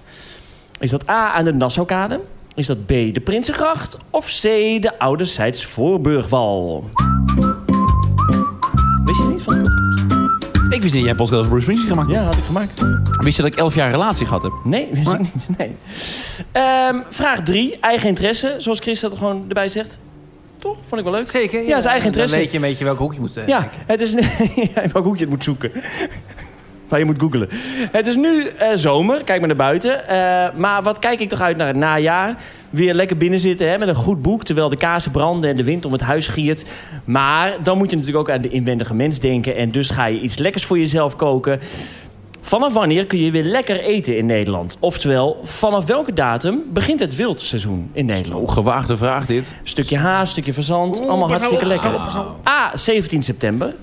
Is 0.79 0.90
dat 0.90 1.09
A 1.11 1.33
aan 1.33 1.45
de 1.45 1.53
Nassaukade? 1.53 2.21
Is 2.55 2.66
dat 2.66 2.87
B 2.87 2.88
de 2.88 3.21
Prinsengracht? 3.25 3.99
Of 4.11 4.27
C 4.27 4.42
de 4.83 4.92
Ouderzijds 4.99 5.64
Voorburgwal? 5.64 6.85
Wist 9.17 9.29
je 9.29 9.35
niet 9.35 9.43
van 9.43 9.53
de 9.55 9.61
podcast? 9.61 10.75
Ik 10.75 10.83
wist 10.83 10.83
niet 10.83 10.93
dat 10.93 11.01
jij 11.03 11.11
een 11.11 11.17
podcast 11.17 11.39
over 11.39 11.49
Bruce 11.51 11.63
Springsteen 11.65 11.91
gemaakt 11.91 12.11
Ja, 12.11 12.23
had 12.25 12.37
ik 12.37 12.45
gemaakt. 12.45 12.85
Wist 13.21 13.37
je 13.37 13.43
dat 13.43 13.53
ik 13.53 13.59
elf 13.59 13.75
jaar 13.75 13.91
relatie 13.91 14.27
gehad 14.27 14.43
heb? 14.43 14.53
Nee, 14.65 14.89
wist 14.93 15.13
ik 15.13 15.19
niet. 15.19 15.49
Nee. 15.59 15.77
Ehm, 16.53 16.97
vraag 17.09 17.43
3. 17.43 17.77
Eigen 17.81 18.09
interesse, 18.09 18.55
zoals 18.59 18.79
Chris 18.81 19.01
dat 19.01 19.13
er 19.13 19.19
gewoon 19.19 19.45
erbij 19.49 19.69
zegt. 19.69 19.99
Toch? 20.59 20.77
Vond 20.89 21.01
ik 21.01 21.07
wel 21.07 21.17
leuk. 21.17 21.31
Zeker. 21.31 21.63
Ja, 21.63 21.81
zijn 21.81 21.85
eigen 21.93 22.07
interesse. 22.07 22.35
Dan 22.35 22.45
weet 22.45 22.53
je 22.53 22.59
een 22.59 22.69
beetje 22.69 22.85
welk 22.85 22.99
hoek 22.99 23.15
je 23.15 23.21
moet... 23.21 23.37
eh, 23.37 23.47
Ja, 23.47 23.69
het 23.87 24.01
is 24.01 24.13
nu... 24.13 24.21
ja, 24.75 24.83
welk 24.93 25.05
hoekje 25.05 25.21
het 25.21 25.31
moet 25.31 25.45
zoeken. 25.45 25.71
Waar 26.88 26.99
je 26.99 27.05
moet 27.05 27.20
googelen. 27.20 27.49
Het 27.90 28.07
is 28.07 28.16
nu 28.16 28.46
eh, 28.46 28.68
zomer. 28.75 29.25
Kijk 29.25 29.38
maar 29.38 29.49
naar 29.49 29.57
buiten. 29.57 30.09
Eh, 30.09 30.57
maar 30.57 30.83
wat 30.83 30.99
kijk 30.99 31.20
ik 31.20 31.29
toch 31.29 31.40
uit 31.40 31.57
naar 31.57 31.66
het 31.66 31.77
najaar. 31.77 32.35
Weer 32.70 32.94
lekker 32.94 33.16
binnen 33.16 33.38
zitten 33.38 33.70
hè, 33.70 33.79
met 33.79 33.88
een 33.88 33.94
goed 33.94 34.22
boek... 34.22 34.44
terwijl 34.44 34.68
de 34.68 34.77
kazen 34.77 35.11
branden 35.11 35.51
en 35.51 35.57
de 35.57 35.64
wind 35.64 35.85
om 35.85 35.92
het 35.92 36.01
huis 36.01 36.29
giert. 36.29 36.64
Maar 37.05 37.57
dan 37.62 37.79
moet 37.79 37.90
je 37.90 37.96
natuurlijk 37.96 38.29
ook 38.29 38.35
aan 38.35 38.42
de 38.42 38.49
inwendige 38.49 38.94
mens 38.94 39.18
denken... 39.18 39.57
en 39.57 39.70
dus 39.70 39.90
ga 39.90 40.07
je 40.07 40.20
iets 40.20 40.38
lekkers 40.38 40.64
voor 40.64 40.79
jezelf 40.79 41.16
koken... 41.16 41.61
Vanaf 42.46 42.72
wanneer 42.72 43.07
kun 43.07 43.18
je 43.18 43.31
weer 43.31 43.44
lekker 43.44 43.81
eten 43.81 44.16
in 44.16 44.27
Nederland? 44.27 44.77
Oftewel, 44.81 45.40
vanaf 45.42 45.85
welke 45.85 46.12
datum 46.12 46.62
begint 46.72 47.01
het 47.01 47.16
wildseizoen 47.16 47.90
in 47.92 48.07
Nederland? 48.07 48.42
Oh, 48.42 48.53
gewaagde 48.53 48.96
vraag 48.96 49.27
dit. 49.27 49.57
Stukje 49.62 49.96
haas, 49.96 50.31
stukje 50.31 50.53
verzand, 50.53 51.01
allemaal 51.01 51.29
hartstikke 51.29 51.66
lekker. 51.66 52.01
A, 52.49 52.77
17 52.77 53.22
september. 53.22 53.75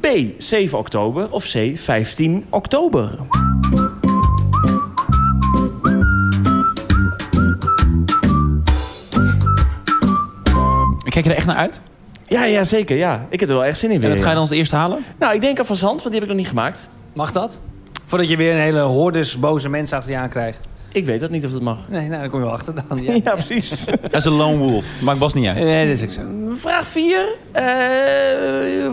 B, 0.00 0.06
7 0.38 0.78
oktober. 0.78 1.30
Of 1.30 1.44
C, 1.44 1.72
15 1.74 2.44
oktober. 2.50 3.18
Kijk 11.04 11.24
je 11.24 11.30
er 11.30 11.36
echt 11.36 11.46
naar 11.46 11.56
uit? 11.56 11.80
Ja, 12.26 12.44
ja, 12.44 12.64
zeker. 12.64 12.96
Ja. 12.96 13.26
Ik 13.30 13.40
heb 13.40 13.48
er 13.48 13.54
wel 13.54 13.64
echt 13.64 13.78
zin 13.78 13.88
in 13.90 13.94
En 13.96 14.00
weer. 14.02 14.10
dat 14.10 14.18
ga 14.20 14.28
je 14.28 14.32
dan 14.32 14.42
als 14.42 14.50
eerste 14.50 14.76
halen? 14.76 14.98
Nou, 15.18 15.34
ik 15.34 15.40
denk 15.40 15.58
aan 15.58 15.64
fazant, 15.64 16.02
want 16.02 16.02
die 16.02 16.14
heb 16.14 16.22
ik 16.22 16.28
nog 16.28 16.36
niet 16.38 16.48
gemaakt. 16.48 16.88
Mag 17.12 17.32
dat? 17.32 17.60
Voordat 18.06 18.28
je 18.28 18.36
weer 18.36 18.52
een 18.52 18.60
hele 18.60 18.80
hordes 18.80 19.38
boze 19.38 19.68
mensen 19.68 19.96
achter 19.96 20.12
je 20.12 20.18
aan 20.18 20.28
krijgt. 20.28 20.68
Ik 20.92 21.06
weet 21.06 21.20
dat 21.20 21.30
niet 21.30 21.44
of 21.44 21.52
dat 21.52 21.62
mag. 21.62 21.76
Nee, 21.88 22.08
nou, 22.08 22.20
dan 22.20 22.30
kom 22.30 22.38
je 22.38 22.44
wel 22.44 22.54
achter 22.54 22.74
dan. 22.88 23.02
Ja, 23.04 23.12
Ja. 23.24 23.34
precies. 23.34 23.84
Dat 23.84 24.14
is 24.14 24.24
een 24.24 24.32
lone 24.32 24.56
wolf. 24.56 24.84
Maakt 25.00 25.18
Bas 25.18 25.34
niet 25.34 25.46
uit. 25.46 25.56
Nee, 25.58 25.86
dat 25.86 25.96
is 25.96 26.02
ook 26.02 26.10
zo. 26.10 26.20
Vraag 26.56 26.86
4. 26.86 27.24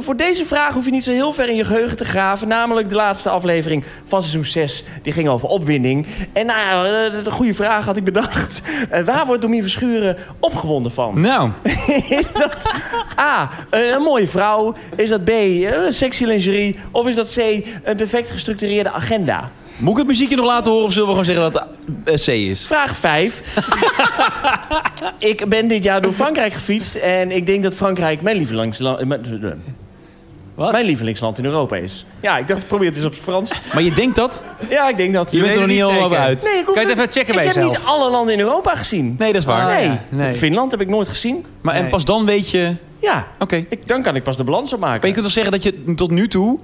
voor 0.01 0.15
deze 0.17 0.45
vraag 0.45 0.73
hoef 0.73 0.85
je 0.85 0.91
niet 0.91 1.03
zo 1.03 1.11
heel 1.11 1.33
ver 1.33 1.49
in 1.49 1.55
je 1.55 1.65
geheugen 1.65 1.97
te 1.97 2.05
graven. 2.05 2.47
Namelijk 2.47 2.89
de 2.89 2.95
laatste 2.95 3.29
aflevering 3.29 3.83
van 4.05 4.21
seizoen 4.21 4.43
6. 4.45 4.83
Die 5.03 5.13
ging 5.13 5.27
over 5.29 5.47
opwinding. 5.47 6.05
En 6.33 6.45
nou 6.45 6.59
ja, 6.59 7.05
eh, 7.05 7.23
de 7.23 7.31
goede 7.31 7.53
vraag 7.53 7.85
had 7.85 7.97
ik 7.97 8.03
bedacht. 8.03 8.61
Eh, 8.89 9.03
waar 9.03 9.25
wordt 9.25 9.41
Domien 9.41 9.61
Verschuren 9.61 10.17
opgewonden 10.39 10.91
van? 10.91 11.21
Nou, 11.29 11.49
Is 12.09 12.25
dat 12.33 12.69
A, 13.19 13.49
eh, 13.69 13.89
een 13.89 14.01
mooie 14.01 14.27
vrouw? 14.27 14.73
Is 14.95 15.09
dat 15.09 15.23
B, 15.23 15.29
eh, 15.29 15.79
sexy 15.87 16.25
lingerie? 16.25 16.75
Of 16.91 17.07
is 17.07 17.15
dat 17.15 17.33
C, 17.37 17.65
een 17.83 17.95
perfect 17.97 18.31
gestructureerde 18.31 18.91
agenda? 18.91 19.51
Moet 19.79 19.91
ik 19.91 19.97
het 19.97 20.07
muziekje 20.07 20.35
nog 20.35 20.45
laten 20.45 20.71
horen 20.71 20.85
of 20.87 20.93
zullen 20.93 21.07
we 21.07 21.13
gewoon 21.15 21.33
zeggen 21.33 21.51
dat 21.51 21.67
het 22.03 22.23
C 22.23 22.27
is? 22.27 22.65
Vraag 22.65 22.95
5. 22.97 23.41
ik 25.31 25.49
ben 25.49 25.67
dit 25.67 25.83
jaar 25.83 26.01
door 26.01 26.13
Frankrijk 26.13 26.53
gefietst. 26.53 26.95
En 26.95 27.31
ik 27.31 27.45
denk 27.45 27.63
dat 27.63 27.73
Frankrijk 27.73 28.21
mijn 28.21 28.37
lievelingsland, 28.37 28.99
Wat? 30.55 30.71
mijn 30.71 30.85
lievelingsland 30.85 31.37
in 31.37 31.45
Europa 31.45 31.75
is. 31.75 32.05
Ja, 32.19 32.37
ik 32.37 32.47
dacht, 32.47 32.67
probeer 32.67 32.87
het 32.87 32.95
eens 32.95 33.05
op 33.05 33.11
het 33.11 33.21
Frans. 33.21 33.51
Maar 33.73 33.83
je 33.83 33.93
denkt 33.93 34.15
dat? 34.15 34.43
Ja, 34.69 34.89
ik 34.89 34.97
denk 34.97 35.13
dat. 35.13 35.31
Je 35.31 35.37
bent 35.37 35.47
weet 35.49 35.55
er 35.61 35.67
nog 35.67 35.75
niet 35.77 35.85
helemaal 35.85 36.19
uit. 36.19 36.43
Nee, 36.43 36.59
ik 36.59 36.65
hoef 36.65 36.73
Kan 36.75 36.83
je 36.83 36.89
het 36.89 36.97
niet- 36.97 37.07
even 37.07 37.19
checken 37.19 37.35
bij 37.35 37.45
Ik 37.45 37.53
heb 37.53 37.63
niet 37.63 37.79
alle 37.85 38.09
landen 38.09 38.33
in 38.33 38.39
Europa 38.39 38.75
gezien. 38.75 39.15
Nee, 39.19 39.31
dat 39.33 39.41
is 39.41 39.47
waar. 39.47 39.65
Nee. 39.75 39.85
ja, 39.85 39.99
nee. 40.09 40.33
Finland 40.33 40.71
heb 40.71 40.81
ik 40.81 40.89
nooit 40.89 41.07
gezien. 41.07 41.45
Maar 41.61 41.75
en 41.75 41.89
pas 41.89 42.05
dan 42.05 42.25
weet 42.25 42.49
je... 42.49 42.73
Ja, 43.01 43.27
Oké. 43.39 43.55
ik, 43.69 43.87
dan 43.87 44.01
kan 44.01 44.15
ik 44.15 44.23
pas 44.23 44.37
de 44.37 44.43
balans 44.43 44.73
opmaken. 44.73 44.97
Maar 44.99 45.07
je 45.07 45.13
kunt 45.13 45.25
toch 45.25 45.33
zeggen 45.33 45.51
dat 45.51 45.63
je 45.63 45.93
tot 45.95 46.11
nu 46.11 46.27
toe... 46.27 46.59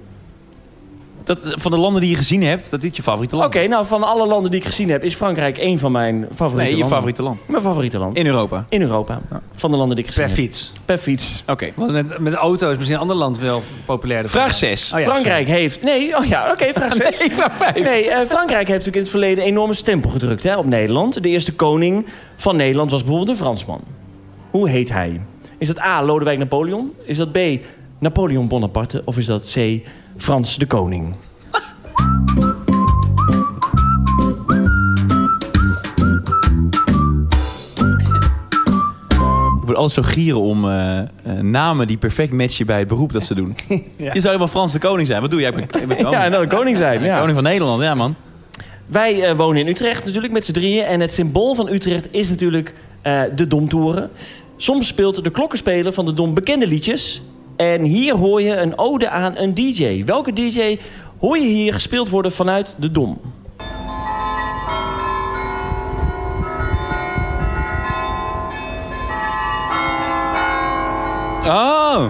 Dat, 1.25 1.53
van 1.57 1.71
de 1.71 1.77
landen 1.77 2.01
die 2.01 2.09
je 2.09 2.15
gezien 2.15 2.43
hebt, 2.43 2.71
dat 2.71 2.81
dit 2.81 2.95
je 2.95 3.01
favoriete 3.03 3.35
land 3.35 3.55
Oké, 3.55 3.67
nou 3.67 3.85
van 3.85 4.03
alle 4.03 4.27
landen 4.27 4.51
die 4.51 4.59
ik 4.59 4.65
gezien 4.65 4.89
heb... 4.89 5.03
is 5.03 5.15
Frankrijk 5.15 5.57
één 5.57 5.79
van 5.79 5.91
mijn 5.91 6.27
favoriete 6.35 6.55
Nee, 6.55 6.65
je 6.69 6.71
landen. 6.79 6.89
favoriete 6.89 7.23
land. 7.23 7.39
Mijn 7.47 7.61
favoriete 7.61 7.97
land. 7.97 8.17
In 8.17 8.25
Europa. 8.25 8.65
In 8.69 8.81
Europa. 8.81 9.21
Van 9.55 9.71
de 9.71 9.77
landen 9.77 9.95
die 9.95 10.05
ik 10.05 10.11
gezien 10.13 10.25
Per 10.27 10.35
heb. 10.35 10.43
fiets. 10.45 10.73
Per 10.85 10.97
fiets. 10.97 11.43
Oké. 11.47 11.71
Want 11.75 11.91
met, 11.91 12.19
met 12.19 12.31
de 12.33 12.37
auto 12.37 12.65
is 12.69 12.75
misschien 12.75 12.95
een 12.95 13.01
ander 13.01 13.15
land 13.15 13.39
wel 13.39 13.61
populairder. 13.85 14.31
Vraag 14.31 14.53
6. 14.53 14.91
Oh 14.93 14.99
ja, 14.99 15.05
Frankrijk 15.05 15.47
heeft... 15.47 15.83
Nee, 15.83 16.17
oh 16.17 16.25
ja, 16.25 16.51
oké, 16.51 16.65
vraag 16.73 16.93
6. 16.93 17.19
Nee, 17.19 17.31
vraag 17.31 17.55
5. 17.55 17.83
Nee, 17.83 18.09
eh, 18.09 18.27
Frankrijk 18.27 18.67
heeft 18.67 18.85
natuurlijk 18.85 18.95
in 18.95 19.01
het 19.01 19.09
verleden 19.09 19.43
een 19.43 19.49
enorme 19.49 19.73
stempel 19.73 20.09
gedrukt 20.09 20.43
hè, 20.43 20.57
op 20.57 20.65
Nederland. 20.65 21.23
De 21.23 21.29
eerste 21.29 21.53
koning 21.53 22.05
van 22.35 22.55
Nederland 22.55 22.91
was 22.91 22.99
bijvoorbeeld 23.01 23.29
een 23.29 23.43
Fransman. 23.43 23.81
Hoe 24.49 24.69
heet 24.69 24.89
hij? 24.91 25.21
Is 25.57 25.67
dat 25.67 25.79
A. 25.79 26.03
Lodewijk 26.03 26.37
Napoleon? 26.37 26.91
Is 27.05 27.17
dat 27.17 27.31
B. 27.31 27.37
Napoleon 28.05 28.47
Bonaparte? 28.47 29.01
Of 29.05 29.17
is 29.17 29.25
dat 29.25 29.53
C. 29.53 29.81
Frans 30.17 30.57
de 30.57 30.65
Koning? 30.65 31.13
Ik 39.55 39.71
word 39.71 39.77
altijd 39.77 40.05
zo 40.05 40.13
gieren 40.13 40.41
om 40.41 40.69
eh, 40.69 40.99
eh, 40.99 41.07
namen 41.41 41.87
die 41.87 41.97
perfect 41.97 42.31
matchen 42.31 42.65
bij 42.65 42.79
het 42.79 42.87
beroep 42.87 43.13
dat 43.13 43.23
ze 43.23 43.35
doen. 43.35 43.55
Je 43.97 44.09
zou 44.13 44.23
helemaal 44.23 44.47
Frans 44.47 44.73
de 44.73 44.79
koning 44.79 45.07
zijn. 45.07 45.21
Wat 45.21 45.31
doe 45.31 45.39
jij? 45.39 45.49
Ik 45.49 45.55
ben, 45.55 45.63
ik 45.63 45.87
ben 45.87 45.97
koning. 45.97 46.15
Ja, 46.15 46.23
en 46.23 46.31
dan 46.31 46.41
de 46.41 46.55
koning 46.55 46.77
zijn. 46.77 47.03
Ja. 47.03 47.17
Koning 47.17 47.35
van 47.35 47.43
Nederland, 47.43 47.81
ja 47.81 47.95
man. 47.95 48.15
Wij 48.85 49.23
eh, 49.23 49.35
wonen 49.37 49.61
in 49.61 49.67
Utrecht 49.67 50.05
natuurlijk 50.05 50.33
met 50.33 50.45
z'n 50.45 50.51
drieën. 50.51 50.83
En 50.83 50.99
het 50.99 51.13
symbool 51.13 51.55
van 51.55 51.67
Utrecht 51.69 52.07
is 52.11 52.29
natuurlijk 52.29 52.73
eh, 53.01 53.21
de 53.35 53.47
Domtoren. 53.47 54.09
Soms 54.57 54.87
speelt 54.87 55.23
de 55.23 55.29
klokkenspeler 55.29 55.93
van 55.93 56.05
de 56.05 56.13
Dom 56.13 56.33
bekende 56.33 56.67
liedjes. 56.67 57.21
En 57.55 57.81
hier 57.81 58.15
hoor 58.15 58.41
je 58.41 58.55
een 58.55 58.77
ode 58.77 59.09
aan 59.09 59.37
een 59.37 59.53
DJ. 59.53 60.03
Welke 60.05 60.33
DJ 60.33 60.79
hoor 61.19 61.37
je 61.37 61.47
hier 61.47 61.73
gespeeld 61.73 62.09
worden 62.09 62.31
vanuit 62.31 62.75
de 62.79 62.91
Dom? 62.91 63.19
Oh! 71.45 72.05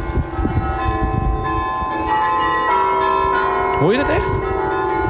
Hoor 3.80 3.92
je 3.92 3.98
dat 3.98 4.10
echt? 4.10 4.40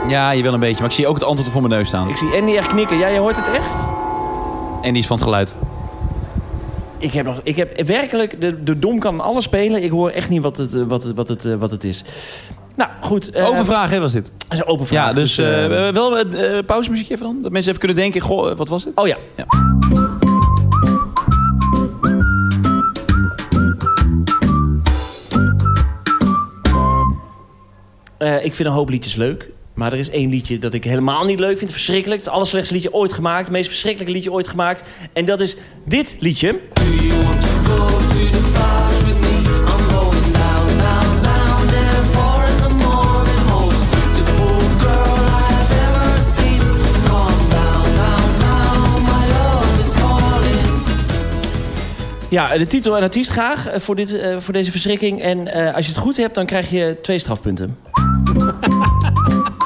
Ja, 0.08 0.32
je 0.32 0.44
wel 0.44 0.54
een 0.54 0.60
beetje. 0.60 0.78
Maar 0.78 0.90
ik 0.90 0.96
zie 0.96 1.08
ook 1.08 1.16
het 1.16 1.24
antwoord 1.24 1.52
voor 1.52 1.62
mijn 1.62 1.74
neus 1.74 1.88
staan. 1.88 2.10
Ik 2.10 2.18
zie 2.18 2.30
Andy 2.36 2.56
echt 2.56 2.68
knikken. 2.68 2.98
Ja, 2.98 3.08
je 3.08 3.20
hoort 3.20 3.36
het 3.36 3.48
echt? 3.48 3.88
Die 4.82 4.94
is 4.94 5.08
van 5.08 5.16
het 5.16 5.26
geluid. 5.26 5.56
Ik 7.06 7.14
heb, 7.14 7.26
nog, 7.26 7.40
ik 7.44 7.56
heb 7.56 7.82
werkelijk... 7.82 8.42
De, 8.42 8.64
de 8.64 8.80
Dom 8.80 9.00
kan 9.00 9.20
alles 9.20 9.44
spelen. 9.44 9.84
Ik 9.84 9.92
hoor 9.92 10.10
echt 10.10 10.30
niet 10.30 10.42
wat 10.42 10.58
het, 10.58 10.72
wat 10.72 11.04
het, 11.04 11.16
wat 11.16 11.30
het, 11.30 11.46
eh, 11.46 11.56
wat 11.56 11.72
het 11.72 11.84
is. 11.84 12.04
Nou, 12.76 12.90
goed. 13.02 13.36
Open 13.36 13.66
vraag, 13.66 13.90
hè, 13.90 14.00
was 14.00 14.12
dit? 14.12 14.32
Dat 14.38 14.52
is 14.52 14.60
een 14.60 14.66
open 14.66 14.88
vraag. 14.88 15.08
Ja, 15.08 15.14
dus 15.14 15.38
eh, 15.38 15.88
eh, 15.88 15.94
wel 15.94 16.18
uh, 16.18 16.60
pauzemuziek 16.66 17.10
even 17.10 17.26
dan? 17.26 17.42
Dat 17.42 17.52
mensen 17.52 17.70
even 17.70 17.84
kunnen 17.84 17.98
denken, 17.98 18.22
goh, 18.22 18.58
wat 18.58 18.68
was 18.68 18.84
het? 18.84 18.98
oh 18.98 19.08
ja. 19.08 19.18
Ja. 19.36 19.46
Ik 28.40 28.56
vind 28.56 28.68
een 28.68 28.76
hoop 28.76 28.90
liedjes 28.90 29.16
leuk. 29.16 29.50
Maar 29.76 29.94
er 29.94 30.00
is 30.00 30.10
één 30.10 30.30
liedje 30.30 30.58
dat 30.58 30.74
ik 30.74 30.84
helemaal 30.84 31.26
niet 31.26 31.40
leuk 31.40 31.58
vind. 31.58 31.72
Verschrikkelijk. 31.72 32.22
Het 32.22 32.30
allerslechtste 32.30 32.74
liedje 32.74 32.94
ooit 32.94 33.14
gemaakt. 33.14 33.44
Het 33.44 33.52
meest 33.52 33.68
verschrikkelijke 33.68 34.14
liedje 34.14 34.32
ooit 34.32 34.48
gemaakt. 34.48 34.84
En 35.14 35.26
dat 35.26 35.42
is 35.42 35.56
dit 35.84 36.16
liedje. 36.20 36.60
Ja, 52.30 52.58
de 52.58 52.68
titel 52.68 52.98
en 52.98 53.04
artiest 53.04 53.32
graag 53.32 53.68
eh, 53.68 53.80
voor, 53.80 53.96
dit, 53.96 54.14
eh, 54.14 54.38
voor 54.40 54.54
deze 54.54 54.72
verschrikking. 54.72 55.22
En 55.22 55.48
eh, 55.48 55.76
als 55.76 55.86
je 55.86 55.92
het 55.92 56.02
goed 56.02 56.18
hebt, 56.18 56.36
dan 56.36 56.46
krijg 56.46 56.70
je 56.70 56.98
twee 57.02 57.20
strafpunten. 57.20 57.78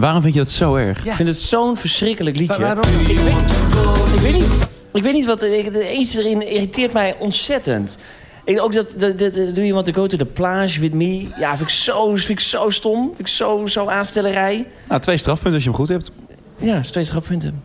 Waarom 0.00 0.22
vind 0.22 0.34
je 0.34 0.40
dat 0.40 0.50
zo 0.50 0.74
erg? 0.74 1.04
Ik 1.04 1.12
vind 1.12 1.28
het 1.28 1.38
zo'n 1.38 1.76
verschrikkelijk 1.76 2.36
liedje. 2.36 2.60
Waarom? 2.60 2.84
Ik 2.84 3.18
weet, 3.18 4.14
ik 4.14 4.20
weet 4.20 4.34
niet. 4.34 4.68
Ik 4.92 5.02
weet 5.02 5.12
niet 5.12 5.26
wat... 5.26 5.42
Eens 5.42 6.14
erin 6.14 6.46
irriteert 6.46 6.92
mij 6.92 7.16
ontzettend. 7.18 7.98
Ik, 8.44 8.60
ook 8.60 8.72
dat, 8.72 8.94
dat, 8.98 9.18
dat, 9.18 9.34
doe 9.34 9.66
je 9.66 9.72
want 9.72 9.86
to 9.86 9.92
go 9.92 10.06
to 10.06 10.16
the 10.16 10.24
plage 10.24 10.80
with 10.80 10.92
me. 10.92 11.26
Ja, 11.38 11.56
vind 11.56 11.60
ik 11.60 11.68
zo, 11.68 12.14
vind 12.14 12.28
ik 12.28 12.40
zo 12.40 12.70
stom. 12.70 13.06
Vind 13.06 13.18
ik 13.18 13.28
zo, 13.28 13.66
zo 13.66 13.86
aanstellerij. 13.86 14.66
Nou, 14.88 15.00
twee 15.00 15.16
strafpunten 15.16 15.54
als 15.54 15.62
je 15.62 15.68
hem 15.68 15.78
goed 15.78 15.88
hebt. 15.88 16.10
Ja, 16.56 16.74
dat 16.74 16.84
is 16.84 16.90
twee 16.90 17.04
strafpunten. 17.04 17.62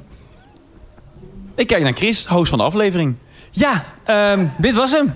Ik 1.55 1.67
kijk 1.67 1.83
naar 1.83 1.93
Chris, 1.93 2.25
host 2.25 2.49
van 2.49 2.57
de 2.57 2.63
aflevering. 2.63 3.15
Ja, 3.51 3.83
ehm, 4.03 4.45
dit 4.57 4.75
was 4.75 4.91
hem. 4.91 5.13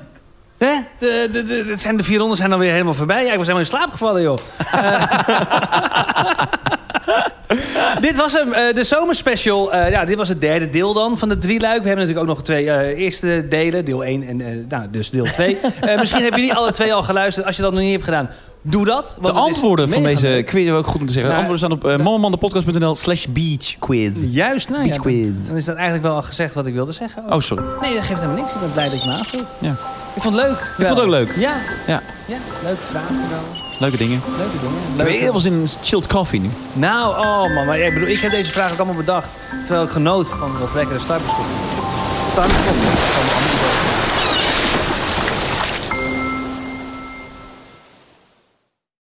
Hè? 0.58 0.74
De, 1.00 1.30
de, 1.32 1.44
de, 1.44 1.66
het 1.70 1.80
zijn 1.80 1.98
de 1.98 2.04
vier 2.04 2.18
ronden 2.18 2.38
zijn 2.38 2.54
alweer 2.54 2.72
helemaal 2.72 2.94
voorbij. 2.94 3.26
Ja, 3.26 3.32
ik 3.32 3.38
was 3.38 3.48
helemaal 3.48 3.72
in 3.72 3.78
slaap 3.78 3.92
gevallen, 3.92 4.22
joh. 4.22 4.38
Dit 8.02 8.16
was 8.16 8.34
hem, 8.34 8.54
eh, 8.54 8.74
de 8.74 8.84
zomerspecial. 8.84 9.74
Eh, 9.74 9.90
ja, 9.92 10.06
dit 10.06 10.16
was 10.18 10.30
het 10.30 10.42
derde 10.42 10.70
deel 10.70 10.94
dan 10.94 11.18
van 11.18 11.30
de 11.30 11.38
drie 11.38 11.60
luik. 11.60 11.82
We 11.82 11.88
hebben 11.88 12.06
natuurlijk 12.06 12.30
ook 12.30 12.36
nog 12.36 12.46
twee 12.46 12.72
eh, 12.72 13.00
eerste 13.00 13.46
delen. 13.50 13.86
Deel 13.86 14.04
1 14.04 14.28
en 14.28 14.66
nou, 14.70 14.88
dus 14.92 15.10
deel 15.10 15.26
2. 15.26 15.58
Eh, 15.82 15.98
misschien 15.98 16.22
hebben 16.22 16.40
jullie 16.40 16.56
alle 16.56 16.72
twee 16.72 16.94
al 16.94 17.04
geluisterd. 17.04 17.46
Als 17.46 17.56
je 17.56 17.62
dat 17.62 17.72
nog 17.72 17.82
niet 17.82 17.92
hebt 17.92 18.04
gedaan, 18.04 18.30
doe 18.62 18.86
dat. 18.86 19.18
De 19.22 19.32
antwoorden 19.32 19.90
van 19.90 20.04
deze 20.04 20.42
quiz, 20.46 20.70
ook 20.70 20.88
goed 20.88 21.02
om 21.02 21.08
te 21.08 21.14
zeggen. 21.14 21.32
De 21.32 21.38
Ja. 21.40 21.46
antwoorden 21.48 21.78
staan 21.78 21.94
op 21.94 22.00
uh, 22.00 22.06
momomandepodcast.nl 22.06 22.96
slash 22.96 23.26
beachquiz. 23.30 24.24
Juist, 24.30 24.70
nou 24.70 24.82
Beach 24.84 24.94
dan, 24.96 25.04
quiz. 25.04 25.48
dan 25.48 25.56
is 25.56 25.66
dat 25.66 25.76
eigenlijk 25.76 26.06
wel 26.06 26.16
al 26.16 26.22
gezegd 26.22 26.54
wat 26.54 26.66
ik 26.68 26.74
wilde 26.74 26.92
zeggen. 26.92 27.24
Oh, 27.34 27.40
sorry. 27.40 27.64
Nee, 27.82 27.94
dat 27.94 28.04
geeft 28.04 28.20
helemaal 28.20 28.42
niks. 28.42 28.54
Ik 28.54 28.60
ben 28.60 28.72
blij 28.74 28.90
dat 28.90 29.04
je 29.04 29.10
me 29.10 29.16
aanvult. 29.16 29.56
Ja. 29.60 29.76
Ik 30.16 30.22
vond 30.22 30.36
het 30.36 30.46
leuk. 30.46 30.58
Ik 30.78 30.86
vond 30.86 30.90
het 30.90 31.00
ook 31.00 31.10
leuk. 31.10 31.34
Ja, 31.38 31.54
Ja, 31.88 32.02
ja 32.28 32.38
leuke 32.64 32.82
vragen 32.82 33.16
wel. 33.30 33.67
Leuke 33.80 33.98
dingen. 33.98 34.22
Leuke 34.38 34.58
dingen. 34.62 34.78
Ik 34.88 35.04
ben 35.04 35.08
heel 35.08 35.32
veel 35.32 35.40
zin 35.40 35.54
in 35.54 35.68
chilled 35.82 36.08
coffee 36.08 36.40
nu. 36.40 36.50
Nou, 36.74 37.18
oh 37.18 37.56
man, 37.56 37.66
maar 37.66 37.80
ik 37.80 37.94
bedoel, 37.94 38.10
ik 38.10 38.20
heb 38.20 38.32
deze 38.32 38.52
vraag 38.52 38.72
ook 38.72 38.78
allemaal 38.78 38.96
bedacht. 38.96 39.38
Terwijl 39.66 39.86
ik 39.86 39.92
genoot 39.92 40.28
van 40.28 40.60
wat 40.60 40.74
lekkere 40.74 41.00
Starbucks 41.00 41.36
koffie. 41.36 41.56
Starbucks 42.32 42.66
koffie. 42.66 44.07